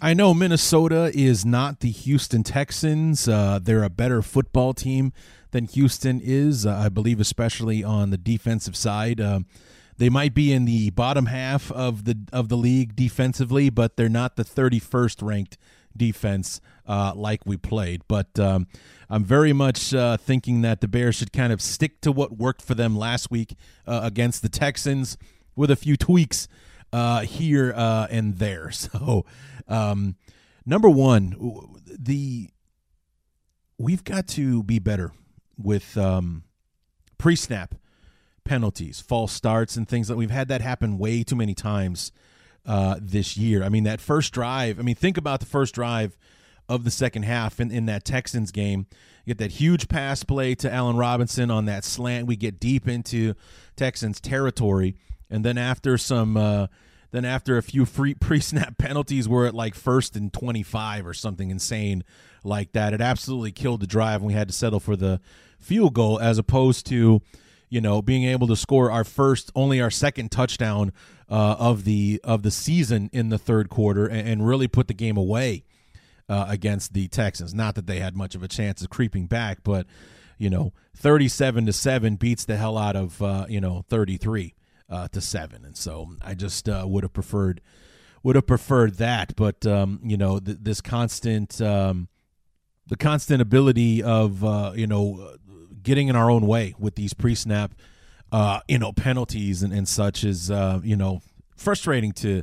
[0.00, 3.26] I know Minnesota is not the Houston Texans.
[3.26, 5.12] Uh, they're a better football team
[5.50, 9.20] than Houston is, uh, I believe, especially on the defensive side.
[9.20, 9.40] Uh,
[9.96, 14.08] they might be in the bottom half of the of the league defensively, but they're
[14.08, 15.58] not the 31st ranked
[15.96, 18.02] defense uh, like we played.
[18.06, 18.68] But um,
[19.10, 22.62] I'm very much uh, thinking that the Bears should kind of stick to what worked
[22.62, 23.56] for them last week
[23.86, 25.18] uh, against the Texans
[25.56, 26.46] with a few tweaks
[26.92, 28.70] uh, here uh, and there.
[28.78, 29.26] So,
[29.66, 30.16] um,
[30.64, 31.34] number one,
[31.86, 32.50] the
[33.78, 35.12] we've got to be better
[35.56, 36.44] with um,
[37.18, 37.74] pre-snap
[38.44, 42.12] penalties, false starts, and things that we've had that happen way too many times
[42.66, 43.62] uh, this year.
[43.62, 44.78] I mean, that first drive.
[44.78, 46.16] I mean, think about the first drive
[46.68, 48.86] of the second half in, in that Texans game.
[49.24, 52.26] You get that huge pass play to Allen Robinson on that slant.
[52.26, 53.34] We get deep into
[53.76, 54.96] Texans territory,
[55.30, 56.36] and then after some.
[56.36, 56.66] Uh,
[57.10, 61.50] then after a few free pre-snap penalties, we're at like first and 25 or something
[61.50, 62.04] insane
[62.44, 62.92] like that.
[62.92, 65.20] It absolutely killed the drive, and we had to settle for the
[65.58, 67.20] field goal as opposed to
[67.68, 70.92] you know being able to score our first only our second touchdown
[71.28, 74.94] uh, of the of the season in the third quarter and, and really put the
[74.94, 75.64] game away
[76.28, 79.58] uh, against the Texans not that they had much of a chance of creeping back
[79.62, 79.86] but
[80.38, 84.54] you know 37 to 7 beats the hell out of uh, you know 33
[84.88, 87.60] uh, to 7 and so I just uh, would have preferred
[88.22, 92.08] would have preferred that but um, you know th- this constant um,
[92.86, 95.36] the constant ability of uh, you know
[95.82, 97.72] getting in our own way with these pre-snap,
[98.30, 101.22] uh, you know, penalties and, and such is, uh, you know,
[101.56, 102.42] frustrating to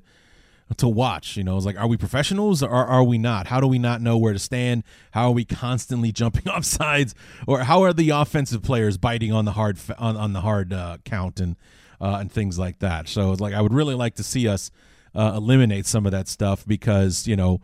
[0.77, 1.37] to watch.
[1.37, 3.45] You know, it's like, are we professionals or are we not?
[3.47, 4.83] How do we not know where to stand?
[5.11, 7.13] How are we constantly jumping off sides,
[7.47, 10.97] or how are the offensive players biting on the hard on, on the hard uh,
[11.05, 11.55] count and
[11.99, 13.07] uh, and things like that?
[13.07, 14.71] So like I would really like to see us
[15.13, 17.61] uh, eliminate some of that stuff because you know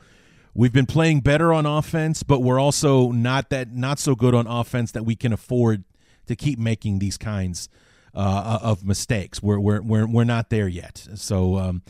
[0.54, 4.48] we've been playing better on offense, but we're also not that not so good on
[4.48, 5.84] offense that we can afford
[6.28, 7.70] to keep making these kinds
[8.14, 9.42] uh, of mistakes.
[9.42, 11.82] We're we're we're we're not there yet, so um,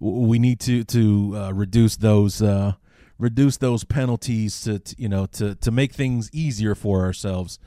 [0.00, 2.74] we need to to uh, reduce those uh,
[3.18, 7.58] reduce those penalties to, to, you know to to make things easier for ourselves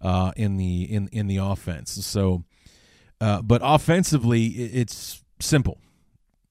[0.00, 2.04] uh, in the in in the offense.
[2.06, 2.44] So,
[3.20, 5.78] uh, but offensively, it's simple: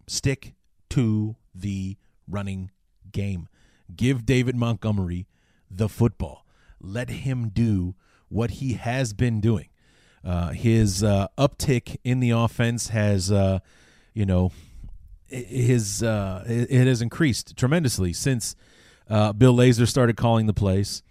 [0.07, 0.53] stick
[0.89, 2.71] to the running
[3.11, 3.47] game.
[3.95, 5.27] Give David Montgomery
[5.69, 6.45] the football.
[6.79, 7.95] Let him do
[8.29, 9.69] what he has been doing.
[10.23, 13.59] Uh, his uh, uptick in the offense has, uh,
[14.13, 14.51] you know,
[15.27, 18.55] his uh, it has increased tremendously since
[19.09, 21.03] uh, Bill Lazor started calling the plays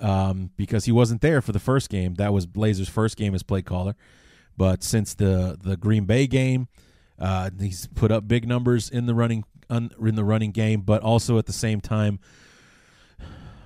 [0.00, 2.14] um, because he wasn't there for the first game.
[2.14, 3.96] That was Lazor's first game as play caller.
[4.56, 6.68] But since the the Green Bay game,
[7.18, 11.38] uh, he's put up big numbers in the running in the running game, but also
[11.38, 12.18] at the same time,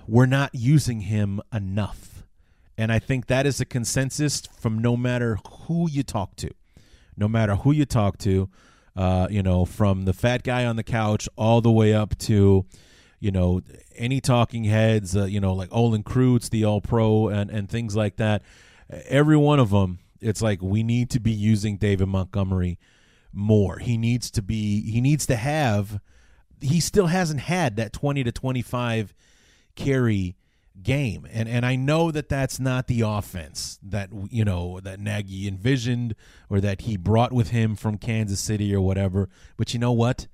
[0.07, 2.25] we're not using him enough.
[2.79, 6.51] And I think that is a consensus from no matter who you talk to.
[7.17, 8.49] No matter who you talk to,
[8.97, 12.65] uh, you know, from the fat guy on the couch all the way up to,
[13.19, 13.61] you know,
[13.97, 17.97] any talking heads, uh, you know, like Olin Kreutz, the All Pro, and, and things
[17.97, 18.43] like that.
[19.09, 22.79] Every one of them, it's like we need to be using David Montgomery
[23.33, 23.79] more.
[23.79, 26.01] He needs to be he needs to have
[26.61, 29.15] he still hasn't had that 20 to 25
[29.77, 30.37] carry
[30.83, 31.27] game.
[31.31, 36.15] And and I know that that's not the offense that you know that Nagy envisioned
[36.49, 40.27] or that he brought with him from Kansas City or whatever, but you know what?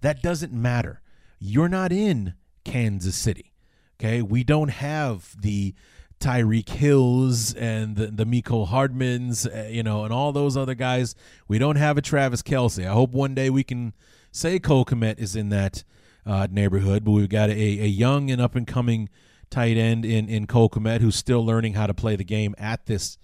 [0.00, 1.00] That doesn't matter.
[1.38, 2.34] You're not in
[2.64, 3.52] Kansas City.
[3.98, 4.22] Okay?
[4.22, 5.74] We don't have the
[6.22, 11.16] Tyreek Hills and the, the Mecole Hardmans, uh, you know, and all those other guys.
[11.48, 12.86] We don't have a Travis Kelce.
[12.86, 13.92] I hope one day we can
[14.30, 15.82] say Cole Kmet is in that
[16.24, 19.08] uh, neighborhood, but we've got a, a young and up and coming
[19.50, 22.86] tight end in, in Cole Kmet who's still learning how to play the game at
[22.86, 23.18] this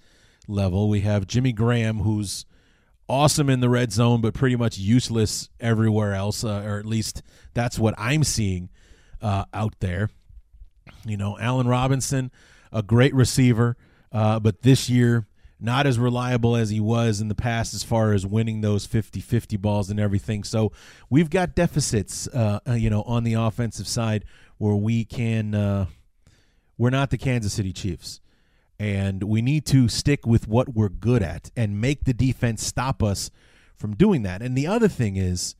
[0.49, 0.89] level.
[0.89, 2.47] We have Jimmy Graham, who's
[3.09, 7.23] awesome in the red zone, but pretty much useless everywhere else, uh, or at least
[7.55, 8.71] that's what I'm seeing
[9.23, 10.11] uh, out there.
[11.07, 12.33] You know, Allen Robinson
[12.73, 13.77] a great receiver,
[14.13, 15.27] uh, but this year
[15.61, 19.61] not as reliable as he was in the past as far as winning those 50-50
[19.61, 20.45] balls and everything.
[20.45, 20.71] So
[21.11, 24.25] we've got deficits, uh, you know, on the offensive side
[24.59, 25.55] where we can.
[25.55, 25.87] Uh,
[26.77, 28.21] we're not the Kansas City Chiefs,
[28.79, 33.03] and we need to stick with what we're good at and make the defense stop
[33.03, 33.33] us
[33.75, 34.43] from doing that.
[34.43, 35.57] And the other thing is,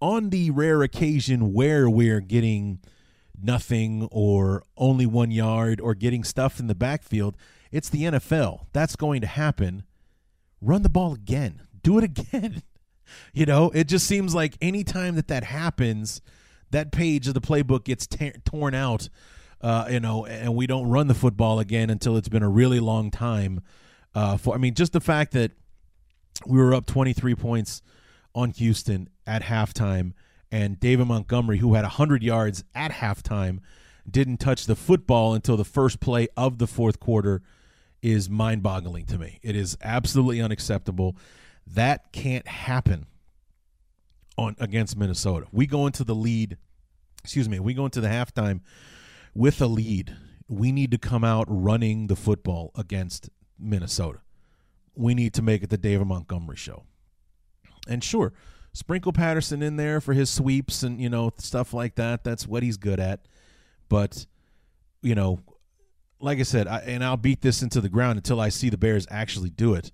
[0.00, 2.80] on the rare occasion where we're getting
[3.42, 7.36] nothing or only one yard or getting stuffed in the backfield
[7.70, 8.66] it's the NFL.
[8.72, 9.84] That's going to happen.
[10.60, 11.62] Run the ball again.
[11.82, 12.62] Do it again.
[13.32, 16.20] you know, it just seems like anytime that that happens,
[16.70, 19.08] that page of the playbook gets t- torn out.
[19.60, 22.78] Uh, you know, and we don't run the football again until it's been a really
[22.78, 23.60] long time.
[24.14, 25.50] Uh, for I mean, just the fact that
[26.46, 27.82] we were up 23 points
[28.36, 30.12] on Houston at halftime,
[30.50, 33.60] and David Montgomery, who had 100 yards at halftime,
[34.10, 37.42] didn't touch the football until the first play of the fourth quarter
[38.00, 39.38] is mind boggling to me.
[39.42, 41.16] It is absolutely unacceptable.
[41.66, 43.06] That can't happen
[44.36, 45.46] on against Minnesota.
[45.52, 46.56] We go into the lead,
[47.22, 48.60] excuse me, we go into the halftime
[49.34, 50.16] with a lead.
[50.48, 53.28] We need to come out running the football against
[53.58, 54.20] Minnesota.
[54.94, 56.84] We need to make it the David Montgomery show.
[57.86, 58.32] And sure,
[58.72, 62.24] sprinkle Patterson in there for his sweeps and you know stuff like that.
[62.24, 63.20] That's what he's good at.
[63.88, 64.26] But
[65.02, 65.40] you know,
[66.20, 68.78] like I said, I, and I'll beat this into the ground until I see the
[68.78, 69.92] Bears actually do it.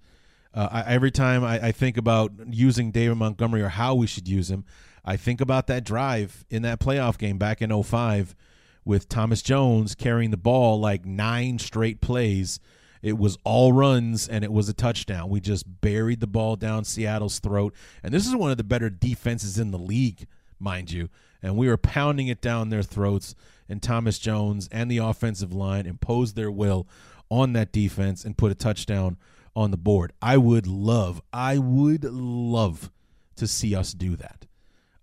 [0.53, 4.29] Uh, I, every time I, I, think about using David Montgomery or how we should
[4.29, 4.64] use him,
[5.05, 8.37] I think about that drive in that playoff game back in 05
[8.85, 12.61] with Thomas Jones carrying the ball like nine straight plays.
[13.05, 15.28] It was all runs and it was a touchdown.
[15.28, 17.74] We just buried the ball down Seattle's throat.
[18.02, 20.26] And this is one of the better defenses in the league,
[20.59, 21.11] mind you.
[21.42, 23.34] And we were pounding it down their throats
[23.68, 26.88] and Thomas Jones and the offensive line imposed their will
[27.28, 29.18] on that defense and put a touchdown
[29.55, 30.14] on the board.
[30.22, 32.90] I would love, I would love
[33.36, 34.46] to see us do that.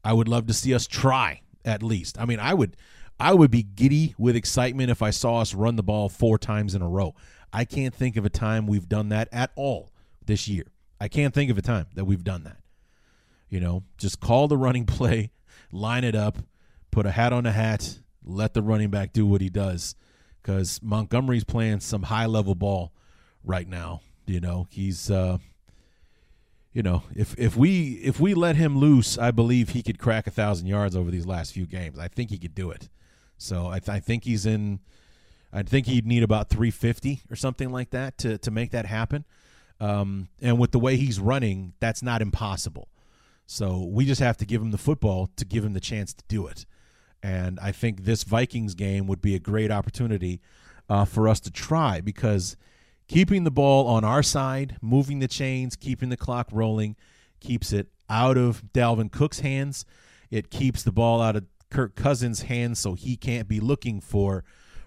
[0.03, 2.19] I would love to see us try at least.
[2.19, 2.75] I mean, I would
[3.19, 6.73] I would be giddy with excitement if I saw us run the ball four times
[6.73, 7.13] in a row.
[7.53, 9.91] I can't think of a time we've done that at all
[10.25, 10.65] this year.
[10.99, 12.57] I can't think of a time that we've done that.
[13.49, 15.31] You know, just call the running play,
[15.71, 16.37] line it up,
[16.91, 19.95] put a hat on a hat, let the running back do what he does
[20.41, 22.93] because Montgomery's playing some high level ball
[23.43, 24.01] right now.
[24.25, 25.37] You know, he's uh,
[26.73, 30.27] you know, if if we if we let him loose, I believe he could crack
[30.27, 31.99] a thousand yards over these last few games.
[31.99, 32.89] I think he could do it.
[33.37, 34.79] So I, th- I think he's in.
[35.53, 39.25] I think he'd need about 350 or something like that to to make that happen.
[39.79, 42.87] Um, and with the way he's running, that's not impossible.
[43.47, 46.23] So we just have to give him the football to give him the chance to
[46.27, 46.65] do it.
[47.23, 50.39] And I think this Vikings game would be a great opportunity
[50.87, 52.55] uh, for us to try because
[53.07, 56.95] keeping the ball on our side, moving the chains, keeping the clock rolling,
[57.39, 59.85] keeps it out of Dalvin Cook's hands.
[60.29, 64.43] It keeps the ball out of Kirk Cousins' hands so he can't be looking for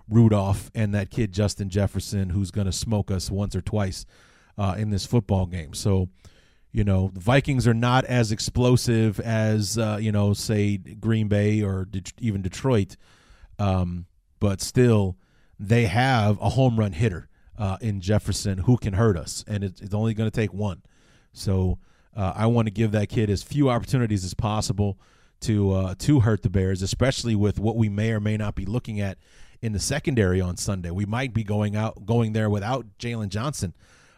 [0.09, 4.05] Rudolph and that kid Justin Jefferson who's going to smoke us once or twice
[4.59, 5.75] uh, in this football game.
[5.75, 6.09] So
[6.75, 11.63] you know, the Vikings are not as explosive as uh, you know, say Green Bay
[11.63, 12.97] or De- even Detroit,
[13.61, 14.07] um,
[14.41, 15.17] but still
[15.59, 19.81] they have a home run hitter uh, in Jefferson who can hurt us, and it,
[19.81, 20.83] it's only going to take one.
[21.33, 21.79] So
[22.17, 24.99] uh, I want to give that kid as few opportunities as possible
[25.43, 28.67] to uh, to hurt the Bears, especially with what we may or may not be
[28.67, 29.17] looking at
[29.65, 30.91] in the secondary on Sunday.
[30.91, 33.73] We might be going out going there without Jaylon Johnson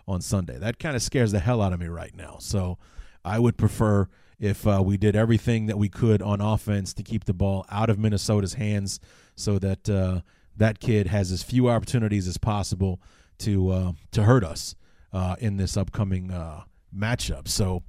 [0.08, 0.58] on Sunday.
[0.58, 2.38] That kind of scares the hell out of me right now.
[2.40, 2.78] So
[3.24, 4.08] I would prefer
[4.40, 7.88] if uh, we did everything that we could on offense to keep the ball out
[7.90, 8.98] of Minnesota's hands
[9.36, 10.22] so that uh,
[10.56, 13.00] that kid has as few opportunities as possible
[13.38, 14.74] to uh, to hurt us
[15.12, 17.46] uh, in this upcoming uh, matchup.
[17.46, 17.84] So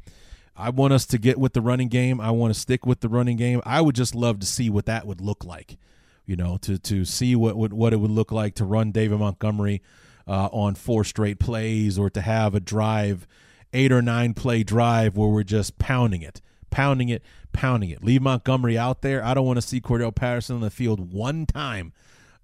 [0.55, 2.21] I want us to get with the running game.
[2.21, 3.63] I want to stick with the running game.
[3.65, 5.79] I would just love to see what that would look like.
[6.27, 9.17] You know, to to see what what, what it would look like to run David
[9.17, 9.81] Montgomery
[10.27, 13.27] uh, on four straight plays or to have a drive,
[13.73, 17.23] eight or nine play drive where we're just pounding it, pounding it,
[17.53, 18.03] pounding it.
[18.03, 19.23] Leave Montgomery out there.
[19.23, 21.93] I don't want to see Cordarrelle Patterson on the field one time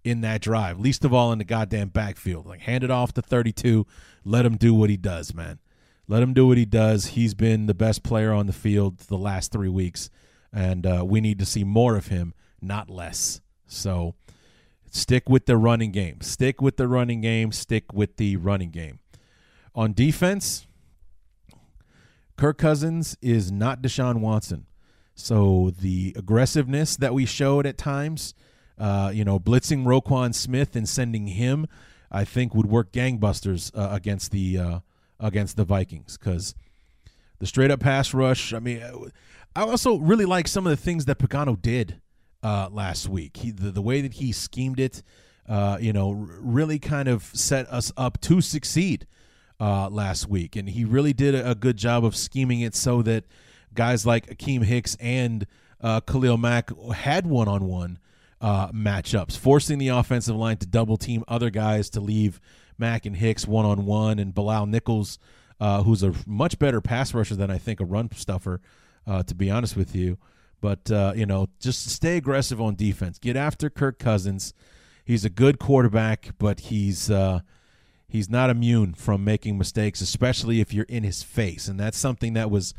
[0.03, 2.45] in that drive, least of all in the goddamn backfield.
[2.45, 3.85] Like hand it off to 32,
[4.23, 5.59] let him do what he does, man.
[6.07, 7.07] Let him do what he does.
[7.07, 10.09] He's been the best player on the field the last three weeks,
[10.51, 13.39] and uh, we need to see more of him, not less.
[13.67, 14.15] So
[14.93, 16.21] Stick with the running game.
[16.21, 17.51] Stick with the running game.
[17.51, 18.99] Stick with the running game.
[19.73, 20.67] On defense,
[22.37, 24.67] Kirk Cousins is not Deshaun Watson.
[25.15, 28.35] So the aggressiveness that we showed at times,
[28.77, 31.67] uh, you know, blitzing Roquan Smith and sending him
[32.11, 34.79] I think would work gangbusters uh, against the uh,
[35.19, 36.53] against the Vikings because
[37.39, 38.53] the straight up pass rush.
[38.53, 38.83] I mean,
[39.55, 41.99] I also really like some of the things that Pagano did
[42.43, 43.37] uh, last week.
[43.37, 45.01] He, the, the way that he schemed it,
[45.47, 49.07] uh, you know, really kind of set us up to succeed
[49.59, 53.01] uh, last week, and he really did a, a, good job of scheming it so
[53.01, 53.23] that
[53.73, 55.47] guys like Akiem Hicks and
[55.81, 57.99] uh, Khalil Mack had one on one
[58.41, 62.41] matchups, forcing the offensive line to double team other guys to leave
[62.77, 65.19] Mack and Hicks one on one, and Bilal Nichols,
[65.59, 68.61] uh, who's a much better pass rusher than I think a run stuffer,
[69.07, 70.17] uh, to be honest with you.
[70.63, 73.19] But uh, you know, just stay aggressive on defense.
[73.19, 74.53] Get after Kirk Cousins.
[75.03, 77.41] He's a good quarterback, but he's uh,
[78.07, 82.31] he's not immune from making mistakes, especially if you're in his face, and that's something
[82.35, 82.73] that was,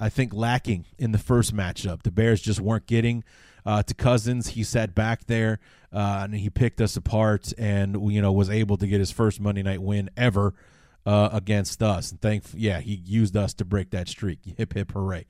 [0.00, 2.04] I think, lacking in the first matchup.
[2.04, 3.22] The Bears just weren't getting
[3.66, 4.48] uh, to Cousins.
[4.48, 5.60] He sat back there
[5.92, 9.42] uh, and he picked us apart, and you know was able to get his first
[9.42, 10.54] Monday night win ever
[11.04, 12.12] uh, against us.
[12.12, 14.38] And thank, yeah, he used us to break that streak.
[14.56, 15.26] Hip hip hooray!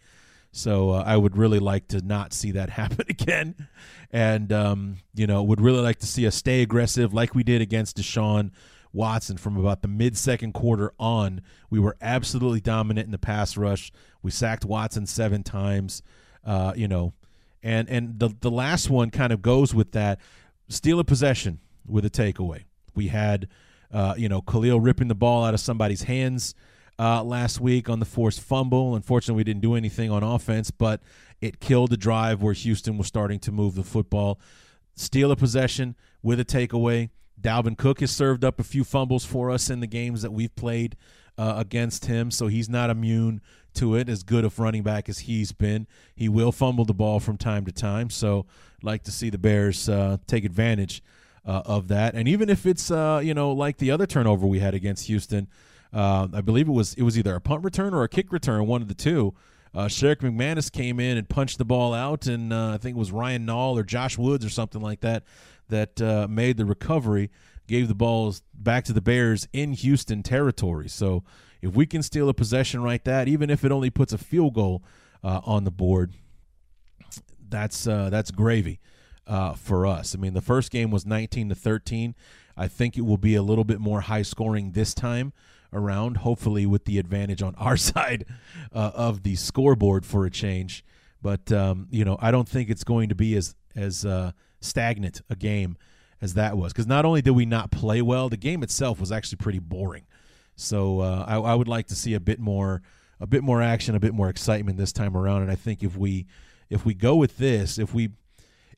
[0.57, 3.69] So uh, I would really like to not see that happen again,
[4.11, 7.61] and um, you know would really like to see us stay aggressive like we did
[7.61, 8.51] against Deshaun.
[8.93, 11.43] Watson from about the mid second quarter on.
[11.69, 13.93] We were absolutely dominant in the pass rush.
[14.23, 16.03] We sacked Watson seven times.
[16.43, 17.13] Uh, you know,
[17.63, 20.19] and and the the last one kind of goes with that
[20.69, 22.63] steal a possession with a takeaway.
[22.95, 23.49] We had
[23.93, 26.55] uh, you know Khalil ripping the ball out of somebody's hands
[26.99, 28.95] uh, last week on the forced fumble.
[28.95, 31.01] Unfortunately, we didn't do anything on offense, but
[31.41, 34.41] it killed the drive where Houston was starting to move the football.
[34.95, 37.11] Steal a possession with a takeaway.
[37.41, 40.55] Dalvin Cook has served up a few fumbles for us in the games that we've
[40.57, 40.97] played
[41.39, 43.43] uh, against him, so he's not immune
[43.75, 45.87] to it, as good of running back as he's been.
[46.15, 48.47] He will fumble the ball from time to time, so
[48.83, 51.03] like to see the Bears uh, take advantage
[51.45, 52.15] uh, of that.
[52.15, 55.49] And even if it's uh, you know like the other turnover we had against Houston,
[55.93, 58.67] uh, I believe it was it was either a punt return or a kick return,
[58.67, 59.35] one of the two.
[59.75, 62.99] Uh, Sherrick McManis came in and punched the ball out, and uh, I think it
[62.99, 65.25] was Ryan Nall or Josh Woods or something like that
[65.69, 67.31] that uh, made the recovery,
[67.67, 70.89] gave the balls back to the Bears in Houston territory.
[70.89, 71.25] So
[71.61, 74.55] if we can steal a possession like that, even if it only puts a field
[74.55, 74.83] goal
[75.23, 76.15] uh, on the board,
[77.49, 78.81] that's uh, that's gravy
[79.27, 80.15] uh, for us.
[80.15, 82.15] I mean, the first game was 19 to 13.
[82.57, 85.33] I think it will be a little bit more high scoring this time
[85.73, 88.27] around, hopefully with the advantage on our side
[88.73, 90.85] uh, of the scoreboard for a change.
[91.23, 95.21] But um, you know, I don't think it's going to be as as uh, stagnant
[95.29, 95.77] a game
[96.21, 99.13] as that was because not only did we not play well, the game itself was
[99.13, 100.07] actually pretty boring.
[100.57, 102.83] So uh, I, I, would like to see a bit more,
[103.21, 105.43] a bit more action, a bit more excitement this time around.
[105.43, 106.27] And I think if we,
[106.71, 108.11] if we go with this, if we,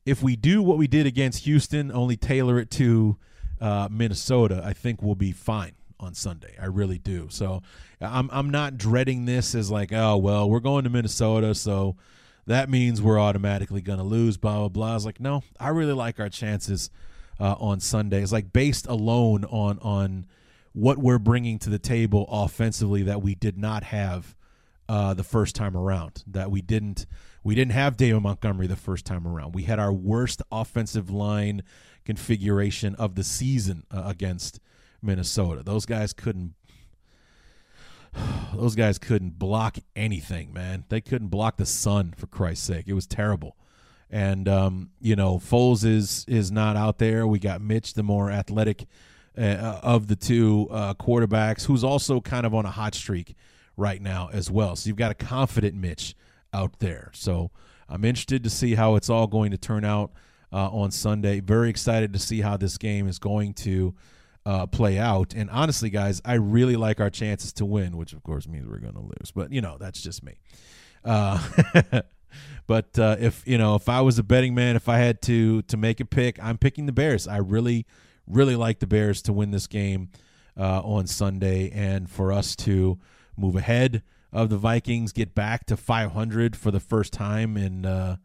[0.05, 3.17] if we do what we did against Houston, only tailor it to
[3.61, 6.55] uh, Minnesota, I think we'll be fine on Sunday.
[6.59, 7.27] I really do.
[7.29, 7.61] So
[8.01, 11.95] I'm I'm not dreading this as like, oh well, we're going to Minnesota, so
[12.47, 14.37] that means we're automatically going to lose.
[14.37, 14.91] Blah blah blah.
[14.91, 16.89] I was like, no, I really like our chances
[17.39, 18.21] uh, on Sunday.
[18.21, 20.25] It's like based alone on on
[20.73, 24.35] what we're bringing to the table offensively that we did not have
[24.87, 26.23] uh, the first time around.
[26.27, 27.05] That we didn't
[27.43, 29.53] we didn't have David Montgomery the first time around.
[29.53, 31.63] We had our worst offensive line
[32.05, 34.59] configuration of the season uh, against
[35.01, 35.63] Minnesota.
[35.63, 36.53] Those guys couldn't
[38.53, 40.85] those guys couldn't block anything, man.
[40.89, 42.85] They couldn't block the sun for Christ's sake.
[42.87, 43.55] It was terrible.
[44.09, 47.27] And um, you know, Foles is is not out there.
[47.27, 48.87] We got Mitch, the more athletic
[49.37, 53.35] uh, of the two uh, quarterbacks, who's also kind of on a hot streak
[53.77, 54.75] right now as well.
[54.75, 56.15] So you've got a confident Mitch
[56.53, 57.11] out there.
[57.13, 57.51] So
[57.87, 60.11] I'm interested to see how it's all going to turn out
[60.51, 61.39] uh, on Sunday.
[61.39, 63.93] Very excited to see how this game is going to
[64.49, 65.35] uh, play out.
[65.35, 68.79] And honestly, guys, I really like our chances to win, which of course means we're
[68.79, 69.31] going to lose.
[69.33, 70.39] But you know, that's just me.
[71.05, 71.39] Uh,
[72.67, 75.61] but uh, if you know, if I was a betting man, if I had to
[75.63, 77.27] to make a pick, I'm picking the Bears.
[77.27, 77.85] I really,
[78.25, 80.09] really like the Bears to win this game
[80.57, 82.97] uh, on Sunday, and for us to
[83.37, 84.01] move ahead
[84.33, 88.17] of the Vikings, get back to 500 for the first time in uh,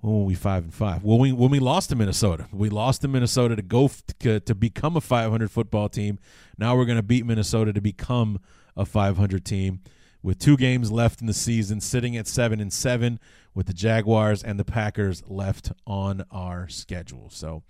[0.00, 1.02] when were we five and five?
[1.02, 3.90] When we when we lost to Minnesota, we lost to Minnesota to go
[4.20, 6.18] to, to become a 500 football team.
[6.56, 8.40] Now we're going to beat Minnesota to become
[8.76, 9.80] a 500 team.
[10.22, 13.18] With two games left in the season, sitting at seven and seven,
[13.54, 17.30] with the Jaguars and the Packers left on our schedule.
[17.30, 17.62] So,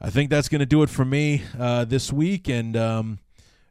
[0.00, 3.18] I think that's going to do it for me uh, this week, and um,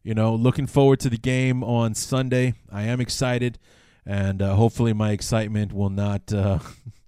[0.04, 2.56] you know, looking forward to the game on Sunday.
[2.70, 3.58] I am excited,
[4.06, 6.34] and uh, hopefully, my excitement will not.
[6.34, 6.60] Uh,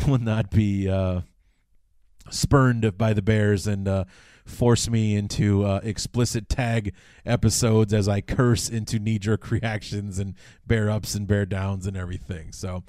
[0.06, 1.20] will not be uh,
[2.30, 4.04] spurned by the Bears and uh,
[4.44, 6.92] force me into uh, explicit tag
[7.24, 10.34] episodes as I curse into knee jerk reactions and
[10.66, 12.52] bear ups and bear downs and everything.
[12.52, 12.84] So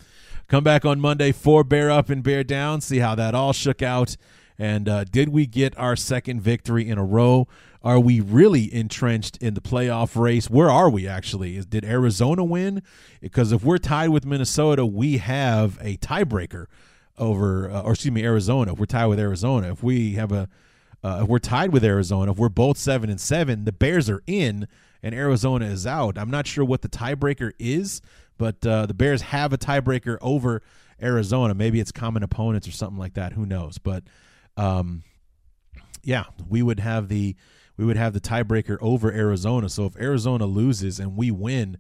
[0.48, 3.82] come back on Monday for bear up and bear down, see how that all shook
[3.82, 4.18] out.
[4.58, 7.48] And uh, did we get our second victory in a row?
[7.84, 10.50] Are we really entrenched in the playoff race?
[10.50, 11.58] Where are we actually?
[11.58, 12.82] Is, did Arizona win?
[13.22, 16.66] Because if we're tied with Minnesota, we have a tiebreaker
[17.18, 18.74] over, uh, or excuse me, Arizona.
[18.74, 20.50] If we're tied with Arizona, if we have a,
[21.04, 24.24] uh, if we're tied with Arizona, if we're both seven and seven, the Bears are
[24.28, 24.68] in
[25.04, 26.18] and Arizona is out.
[26.18, 28.02] I'm not sure what the tiebreaker is,
[28.38, 30.64] but uh, the Bears have a tiebreaker over
[31.02, 31.54] Arizona.
[31.54, 33.34] Maybe it's common opponents or something like that.
[33.34, 33.78] Who knows?
[33.78, 34.04] But
[34.58, 35.04] um,
[36.04, 37.36] yeah, we would have the
[37.78, 39.70] we would have the tiebreaker over Arizona.
[39.70, 41.78] So if Arizona loses and we win,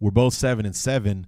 [0.00, 1.26] we're both seven and seven.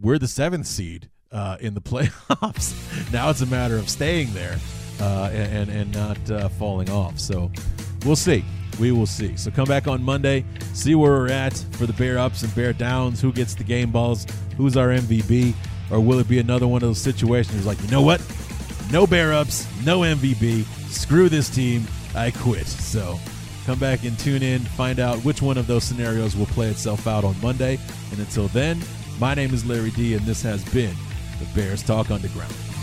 [0.00, 3.12] We're the seventh seed uh, in the playoffs.
[3.12, 4.58] now it's a matter of staying there
[5.00, 7.18] uh, and and not uh, falling off.
[7.18, 7.50] So
[8.04, 8.44] we'll see.
[8.78, 9.36] We will see.
[9.36, 12.72] So come back on Monday, see where we're at for the bear ups and bear
[12.72, 13.20] downs.
[13.20, 14.26] Who gets the game balls?
[14.56, 15.54] Who's our MVP?
[15.90, 18.20] Or will it be another one of those situations like, you know what?
[18.92, 20.64] No bear ups, no MVP.
[20.90, 21.86] Screw this team.
[22.14, 22.66] I quit.
[22.66, 23.18] So
[23.66, 27.06] come back and tune in, find out which one of those scenarios will play itself
[27.06, 27.78] out on Monday.
[28.10, 28.80] And until then,
[29.18, 30.94] my name is Larry D, and this has been
[31.38, 32.77] the Bears Talk Underground.